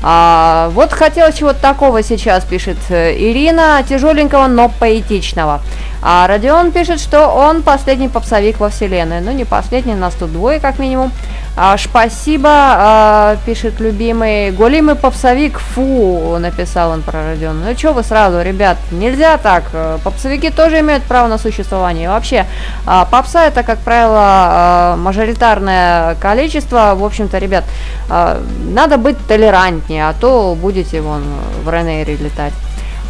[0.02, 5.62] А, вот хотелось чего-то такого сейчас, пишет э, Ирина тяжеленького, но поэтичного.
[6.08, 9.22] А Родион пишет, что он последний попсовик во вселенной.
[9.22, 11.12] Ну, не последний, нас тут двое как минимум.
[11.58, 14.52] А, спасибо, а, пишет любимый.
[14.52, 17.64] Голимый попсовик, фу, написал он про Родион.
[17.64, 19.64] Ну, что вы сразу, ребят, нельзя так.
[20.04, 22.10] Попсовики тоже имеют право на существование.
[22.10, 22.46] вообще,
[22.86, 26.94] а, попса это, как правило, а, мажоритарное количество.
[26.96, 27.64] В общем-то, ребят,
[28.10, 31.24] а, надо быть толерантнее, а то будете вон
[31.64, 32.54] в Ренейре летать.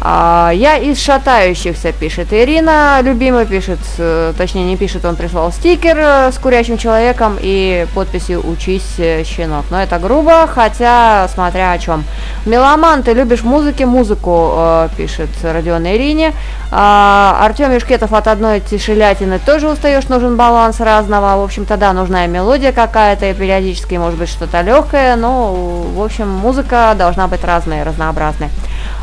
[0.00, 3.00] А, я из шатающихся, пишет Ирина.
[3.02, 8.46] Любимый пишет, э, точнее не пишет, он прислал стикер э, с курящим человеком и подписью
[8.46, 9.64] «Учись, э, щенок».
[9.70, 12.04] Но это грубо, хотя смотря о чем.
[12.44, 16.32] Меломан, ты любишь музыки, музыку, пишет Родион Ирине.
[16.70, 21.40] А, Артем Юшкетов от одной тишелятины тоже устаешь, нужен баланс разного.
[21.40, 26.28] В общем-то, да, нужна мелодия какая-то, и периодически может быть что-то легкое, но, в общем,
[26.28, 28.50] музыка должна быть разная, разнообразная.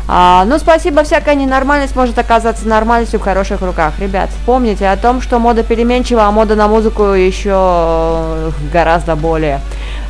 [0.06, 3.94] А, ну, спасибо, всякая ненормальность может оказаться нормальностью в хороших руках.
[3.98, 9.60] Ребят, помните о том, что мода переменчива, а мода на музыку еще гораздо более.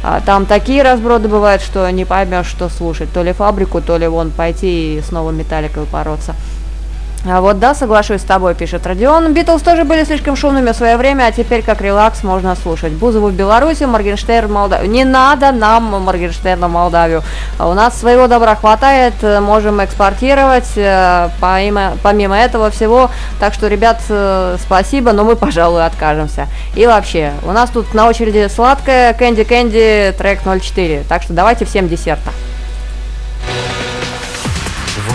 [0.02, 3.12] А, там такие разброды бывают, что не поймешь, что слушать.
[3.12, 6.34] То ли фабрику, то ли вон пойти и снова металликой бороться.
[7.26, 9.32] А вот да, соглашусь с тобой, пишет Родион.
[9.32, 12.92] Битлз тоже были слишком шумными в свое время, а теперь как релакс можно слушать.
[12.92, 14.90] Бузову в Беларуси, Моргенштерн Молдавию.
[14.90, 17.22] Не надо нам Моргенштерна Молдавию.
[17.58, 23.10] У нас своего добра хватает, можем экспортировать, э, помимо, помимо этого всего.
[23.40, 26.46] Так что, ребят, э, спасибо, но мы, пожалуй, откажемся.
[26.74, 31.04] И вообще, у нас тут на очереди сладкая Кэнди Кэнди трек 04.
[31.08, 32.30] Так что давайте всем десерта.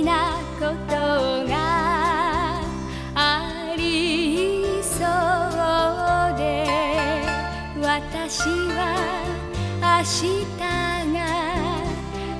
[0.00, 0.94] 素敵なこと
[1.46, 2.62] が
[3.14, 6.64] ありそうで
[7.82, 8.94] 私は
[9.80, 10.64] 明日が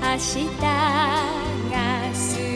[0.00, 0.66] 明日が
[2.12, 2.49] 好き。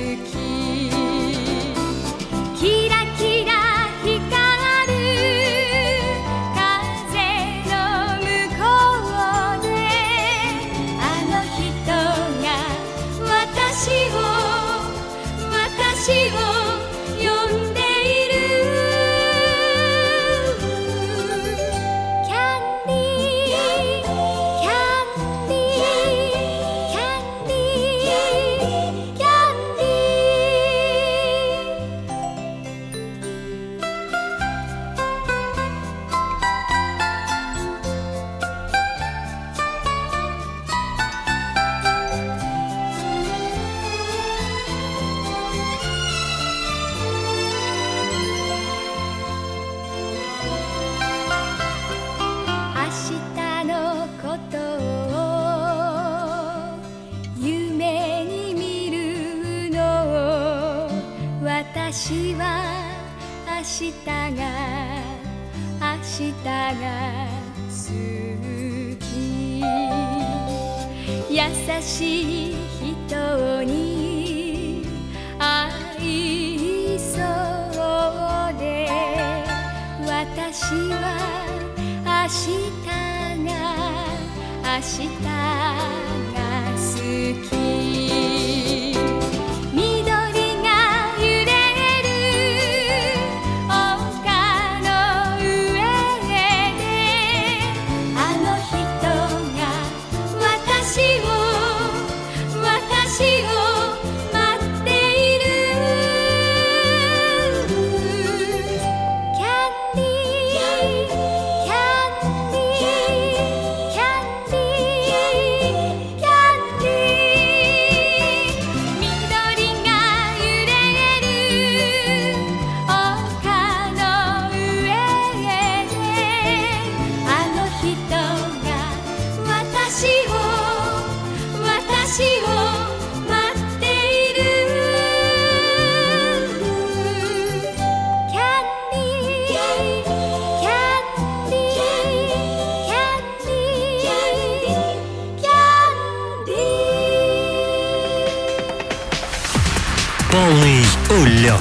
[150.35, 151.61] Полный улет.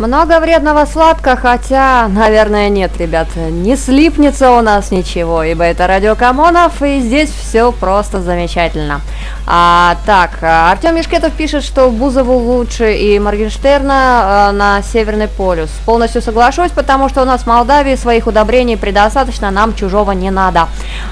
[0.00, 6.16] Много вредного сладко, хотя, наверное, нет, ребят, не слипнется у нас ничего, ибо это радио
[6.16, 9.00] Камонов, и здесь все просто замечательно.
[9.48, 15.70] А, так, Артем Мишкетов пишет, что Бузову лучше и Моргенштерна а, на Северный полюс.
[15.84, 20.66] Полностью соглашусь, потому что у нас в Молдавии своих удобрений предостаточно, нам чужого не надо.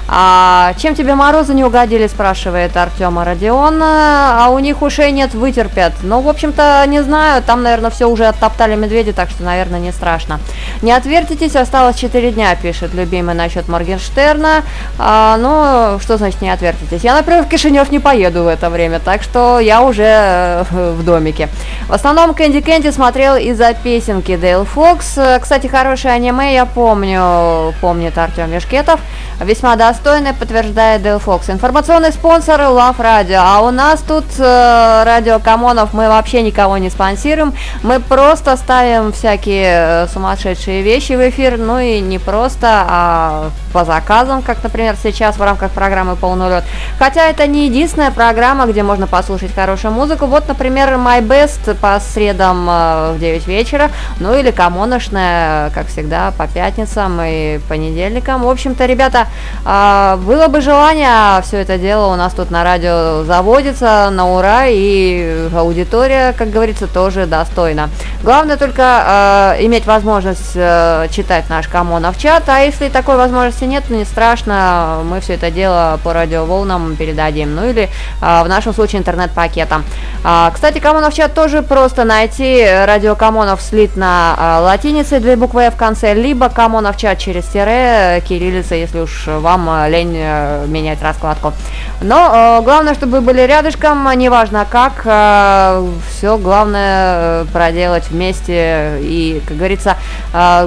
[0.09, 5.93] А, чем тебе морозы не угодили, спрашивает Артема Родион, а у них ушей нет, вытерпят.
[6.03, 9.93] Ну, в общем-то, не знаю, там, наверное, все уже оттоптали медведи, так что, наверное, не
[9.93, 10.41] страшно.
[10.81, 14.63] Не отвертитесь, осталось 4 дня, пишет любимый насчет Моргенштерна.
[14.99, 17.01] А, ну, что значит не отвертитесь?
[17.01, 20.63] Я, например, в Кишинев не поеду еду в это время, так что я уже э,
[20.71, 21.49] в домике.
[21.87, 25.17] В основном Кэнди Кэнди смотрел из-за песенки Дейл Фокс.
[25.41, 28.99] Кстати, хорошее аниме, я помню, помнит Артем Мешкетов.
[29.39, 31.49] Весьма достойный, подтверждает Дейл Фокс.
[31.49, 33.41] Информационный спонсор Love Radio.
[33.41, 37.53] А у нас тут э, радио Камонов, мы вообще никого не спонсируем.
[37.83, 41.57] Мы просто ставим всякие э, сумасшедшие вещи в эфир.
[41.57, 46.63] Ну и не просто, а по заказам, как, например, сейчас в рамках программы «Полный лед».
[46.97, 50.25] Хотя это не единственная программа, где можно послушать хорошую музыку.
[50.25, 56.31] Вот, например, My Best по средам э, в 9 вечера, ну или Камоношная, как всегда,
[56.31, 58.43] по пятницам и понедельникам.
[58.43, 59.27] В общем-то, ребята,
[59.65, 64.33] э, было бы желание, а все это дело у нас тут на радио заводится на
[64.33, 67.89] ура, и аудитория, как говорится, тоже достойна.
[68.23, 73.97] Главное только э, иметь возможность читать наш Камонов чат, а если такой возможности нет, ну
[73.97, 77.53] не страшно, мы все это дело по радиоволнам передадим.
[77.55, 77.89] Ну или
[78.21, 79.83] в нашем случае интернет-пакетом.
[80.23, 82.65] А, кстати, Камонов чат тоже просто найти.
[82.85, 88.23] Радио Камонов слит на а, латинице, две буквы в конце, либо Камонов чат через тире,
[88.27, 91.53] кириллица, если уж вам лень э, менять раскладку.
[92.01, 99.57] Но главное, чтобы вы были рядышком, неважно как, все главное э, проделать вместе и, как
[99.57, 99.97] говорится,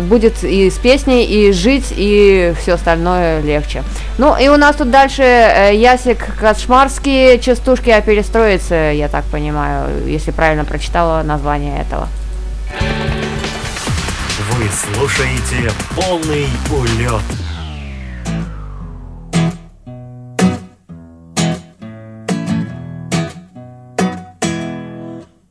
[0.03, 3.83] будет и с песней, и жить, и все остальное легче.
[4.19, 10.07] Ну и у нас тут дальше э, Ясик Кошмарский частушки о перестроице, я так понимаю,
[10.07, 12.09] если правильно прочитала название этого.
[14.53, 17.23] Вы слушаете полный улет.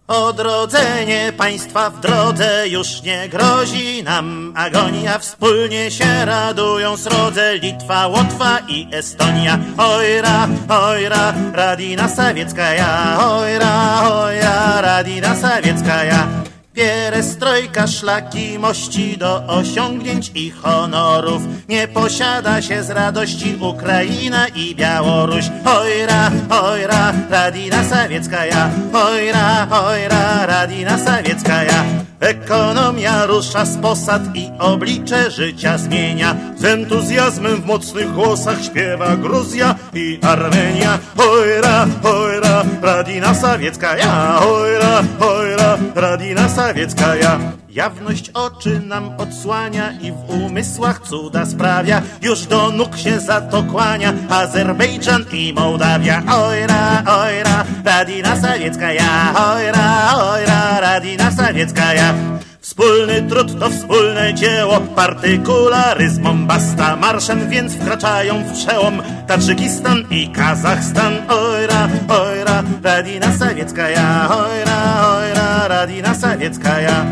[0.07, 5.19] Odrodzenie państwa w drodze już nie grozi nam agonia.
[5.19, 9.59] Wspólnie się radują srodze Litwa, Łotwa i Estonia.
[9.77, 13.17] Ojra, ojra, Radina Sawiecka ja.
[13.19, 16.46] Ojra, ojra, Radina Sawiecka ja.
[16.77, 21.41] Pierestrojka, szlaki, mości do osiągnięć i honorów.
[21.69, 25.45] Nie posiada się z radości Ukraina i Białoruś.
[25.65, 28.69] Ojra, ojra, Radina Sawiecka ja.
[28.93, 31.83] Ojra, ojra, Radina Sawiecka ja.
[32.19, 36.35] Ekonomia rusza z posad i oblicze życia zmienia.
[36.57, 40.99] Z entuzjazmem w mocnych głosach śpiewa Gruzja i Armenia.
[41.17, 44.39] Ojra, ojra, Radina Sawiecka ja.
[44.41, 47.39] Ojra, ojra, Radina Sawiecka ja.
[47.77, 52.01] Jawność oczy nam odsłania i w umysłach cuda sprawia.
[52.21, 56.23] Już do nóg się za to kłania Azerbejdżan i Mołdawia.
[56.33, 59.33] Ojra, ojra, Radina Sawiecka ja.
[59.53, 62.13] Ojra, ojra, Radina Sawiecka ja.
[62.61, 66.95] Wspólny trud to wspólne dzieło, partykularyzmom basta.
[66.95, 71.13] Marszem więc wkraczają w przełom Tadżykistan i Kazachstan.
[71.29, 74.29] Ojra, ojra, Radina Sawiecka ja.
[74.29, 77.05] Ojra, ojra, Radina Sawiecka ja.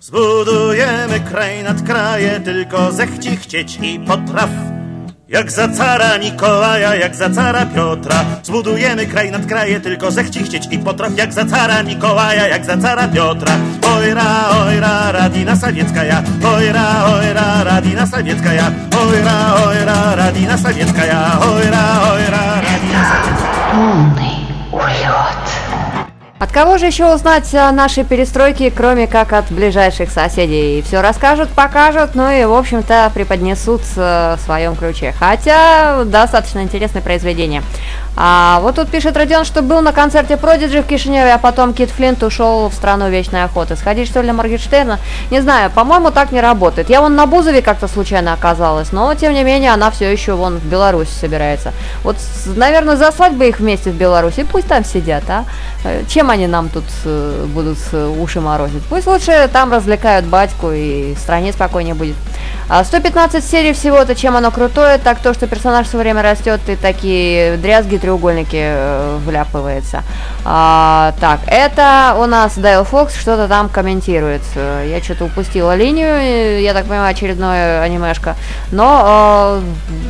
[0.00, 4.50] Zbudujemy kraj nad kraje, tylko zechci chcieć i potraf.
[5.28, 8.24] Jak za cara Nikołaja, jak za cara Piotra.
[8.42, 11.12] Zbudujemy kraj nad kraje, tylko zechci chcieć i potraf.
[11.16, 13.52] Jak za cara Nikołaja, jak za cara Piotra.
[13.96, 16.22] Ojra, ojra, radina sowiecka ja.
[16.56, 18.72] Ojra, ojra, radina sowiecka ja.
[19.00, 21.38] Ojra, ojra, radina sowiecka ja.
[21.54, 24.09] Ojra, ojra, radina sowiecka ja.
[26.50, 30.82] От кого же еще узнать о нашей перестройке, кроме как от ближайших соседей?
[30.82, 35.14] Все расскажут, покажут, ну и, в общем-то, преподнесут в своем ключе.
[35.16, 37.62] Хотя, достаточно интересное произведение.
[38.16, 41.90] А вот тут пишет Родион, что был на концерте Продиджи в Кишиневе, а потом Кит
[41.90, 43.76] Флинт ушел в страну вечной охоты.
[43.76, 44.98] Сходить, что ли, на Моргенштерна?
[45.30, 46.90] Не знаю, по-моему, так не работает.
[46.90, 50.58] Я вон на Бузове как-то случайно оказалась, но, тем не менее, она все еще вон
[50.58, 51.72] в Беларуси собирается.
[52.02, 55.44] Вот, наверное, заслать бы их вместе в Беларуси, пусть там сидят, а?
[55.84, 58.82] Э, чем они нам тут э, будут э, уши морозить?
[58.88, 62.16] Пусть лучше там развлекают батьку и стране спокойнее будет.
[62.84, 66.76] 115 а серий всего-то, чем оно крутое, так то, что персонаж все время растет и
[66.76, 70.02] такие дрязги треугольники э, вляпывается.
[70.44, 74.42] А, так, это у нас Дайл Фокс что-то там комментирует.
[74.56, 78.36] Э, я что-то упустила линию, я так понимаю, очередное анимешка.
[78.72, 79.60] Но,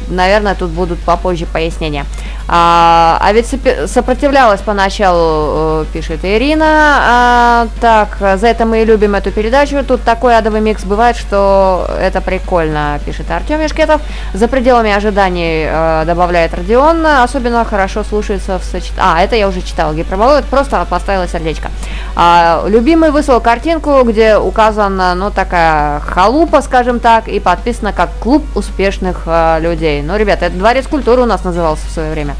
[0.08, 2.06] э, наверное, тут будут попозже пояснения.
[2.52, 3.46] А, а ведь
[3.86, 6.66] сопротивлялась поначалу, э, пишет Ирина.
[6.66, 9.84] А, так, за это мы и любим эту передачу.
[9.84, 14.00] Тут такой адовый микс бывает, что это прикольно, пишет Артем Ишкетов.
[14.34, 17.06] За пределами ожиданий, э, добавляет Родион.
[17.06, 19.00] Особенно хорошо слушается в сочетании...
[19.02, 21.70] А, это я уже читала гиперболоид, просто поставила сердечко.
[22.16, 28.44] А, любимый выслал картинку, где указана, ну, такая халупа, скажем так, и подписано как клуб
[28.54, 30.02] успешных э, людей.
[30.02, 32.34] Ну, ребята, это дворец культуры у нас назывался в свое время.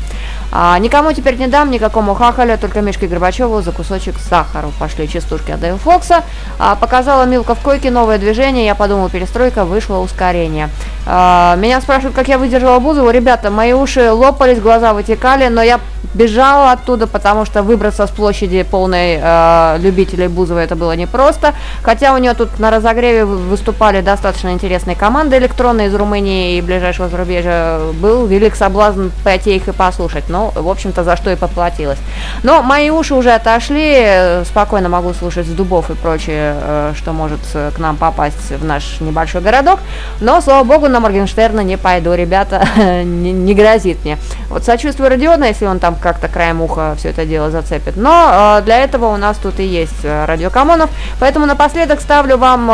[0.53, 4.69] А, никому теперь не дам, никакому хахаля, только Мишке Горбачеву за кусочек сахара.
[4.79, 6.25] Пошли частушки от Дэйл Фокса.
[6.59, 10.69] А, показала Милка в койке новое движение, я подумал, перестройка, вышло ускорение.
[11.07, 13.11] А, меня спрашивают, как я выдержала Бузову.
[13.11, 15.81] Ребята, мои уши лопались, глаза вытекали, но я
[16.15, 21.55] бежала оттуда, потому что выбраться с площади полной э, любителей Бузовой это было непросто.
[21.83, 27.09] Хотя у нее тут на разогреве выступали достаточно интересные команды электронные из Румынии и ближайшего
[27.09, 27.81] зарубежья.
[28.01, 30.29] Был велик соблазн пойти их и послушать.
[30.29, 31.99] Но ну, в общем-то, за что и поплатилась.
[32.43, 37.41] Но мои уши уже отошли, спокойно могу слушать с дубов и прочее, э, что может
[37.53, 39.81] э, к нам попасть в наш небольшой городок.
[40.21, 44.17] Но, слава богу, на Моргенштерна не пойду, ребята, не, не грозит мне.
[44.49, 47.97] Вот сочувствую Родиона, если он там как-то краем уха все это дело зацепит.
[47.97, 50.89] Но э, для этого у нас тут и есть Радио Камонов.
[51.19, 52.71] Поэтому напоследок ставлю вам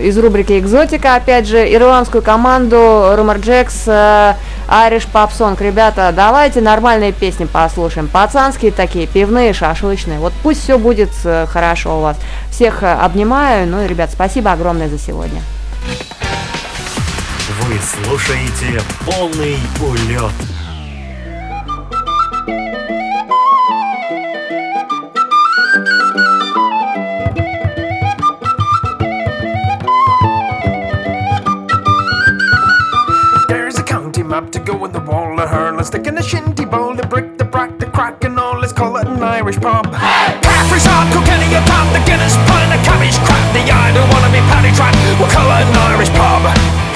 [0.00, 4.34] из рубрики «Экзотика», опять же, ирландскую команду Rumor Jacks
[4.68, 5.56] Pop Song.
[5.62, 8.08] Ребята, давайте нормальные песни послушаем.
[8.08, 10.18] Пацанские такие, пивные, шашлычные.
[10.18, 12.16] Вот пусть все будет э, хорошо у вас.
[12.50, 13.66] Всех э, обнимаю.
[13.68, 15.40] Ну и, ребят, спасибо огромное за сегодня.
[17.62, 20.32] Вы слушаете полный улет.
[34.34, 35.70] Map to go in the wall of her.
[35.70, 38.58] Let's stick in the shinty bowl, the brick, the brack, the crack, and all.
[38.58, 39.86] Let's call it an Irish pub.
[40.42, 43.44] Caffrey's hard, Kilkenny, a pub, the Guinness, pint, the cabbage crap.
[43.54, 44.90] The I don't wanna be paddy trap.
[45.22, 46.42] We'll call it an Irish pub.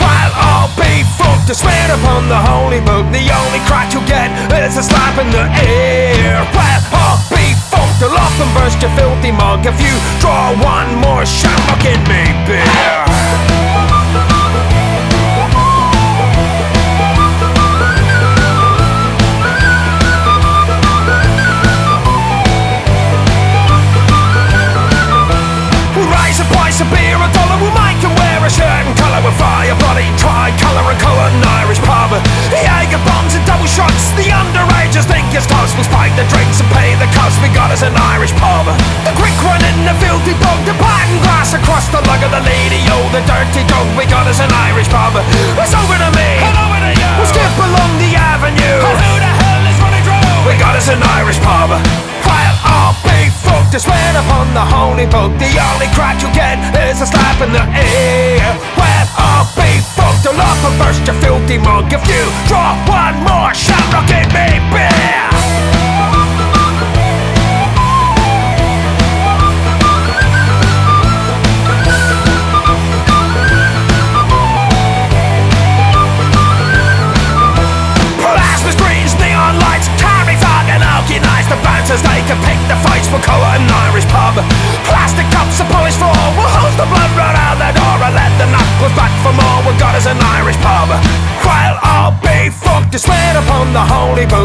[0.03, 4.34] While I'll be fucked to swear upon the holy book, the only crack you'll get
[4.59, 6.43] is a slap in the ear.
[6.51, 10.91] Well, I'll be fucked, I'll up and burst your filthy mug if you draw one
[10.99, 13.07] more shamrock in me beer.
[26.79, 29.74] Price of beer, a dollar will make him wear a shirt and colour with fire,
[29.83, 32.14] bloody tri-colour and colour, an Irish pub.
[32.51, 35.74] The Jager bombs and double shots, the underagers think it's toast.
[35.74, 38.70] We'll spike the drinks and pay the cost, we got us an Irish pub.
[39.03, 42.43] The quick one in the filthy dog, the pattern grass across the lug of the
[42.47, 45.18] lady, oh, the dirty dog, we got us an Irish pub.
[45.59, 47.11] It's over to me, and over to you.
[47.18, 48.79] We'll skip along the avenue.
[48.87, 50.47] And who the hell is running through?
[50.47, 51.74] We got us an Irish pub.
[52.22, 53.07] While I'll
[53.70, 57.53] to swear upon the holy book The only crack you get is a slap in
[57.53, 58.44] the ear.
[58.76, 64.11] Well, I'll be fucked I'll burst your filthy mug If you draw one more shamrock
[64.11, 65.47] in me beer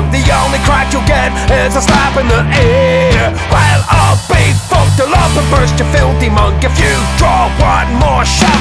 [0.02, 3.30] the only crack you'll get is a slap in the ear.
[3.52, 8.26] While I'll be fucked love and burst your filthy mug If you draw one more
[8.26, 8.53] shamrock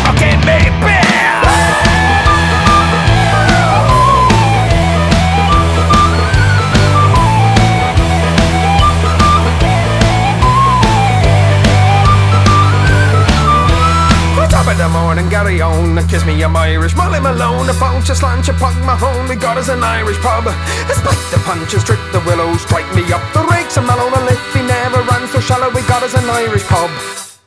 [16.13, 16.95] kiss me, I'm Irish.
[16.95, 19.25] Molly Malone, a bunch of slant, you punk my home.
[19.33, 20.45] We got us an Irish pub.
[20.93, 23.81] Spike the punches, strip the willows, strike me up the rakes.
[23.81, 26.93] Malone, and if he never runs so shallow, we got us an Irish pub.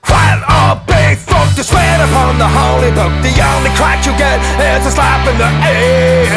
[0.10, 4.42] While all big folk to swear upon the holy book, the only crack you get
[4.58, 6.34] is a slap in the ear.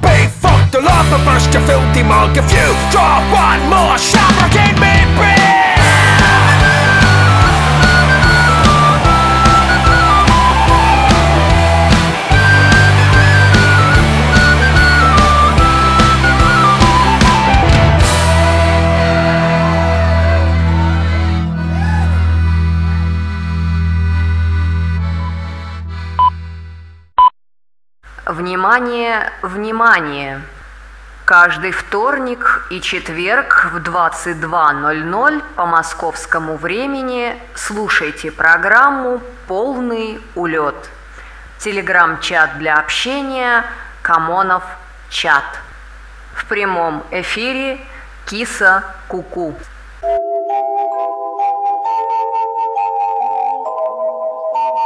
[0.00, 4.56] Big folk to love and burst your filthy mug, if you draw one more shamrock
[4.56, 5.37] in me, beer.
[28.78, 30.42] Внимание, внимание!
[31.24, 40.76] Каждый вторник и четверг в 22.00 по московскому времени слушайте программу «Полный улет».
[41.58, 43.64] Телеграм-чат для общения
[44.00, 44.62] «Камонов
[45.10, 45.58] чат».
[46.36, 47.80] В прямом эфире
[48.26, 49.56] Киса Куку.
[50.02, 50.37] -ку.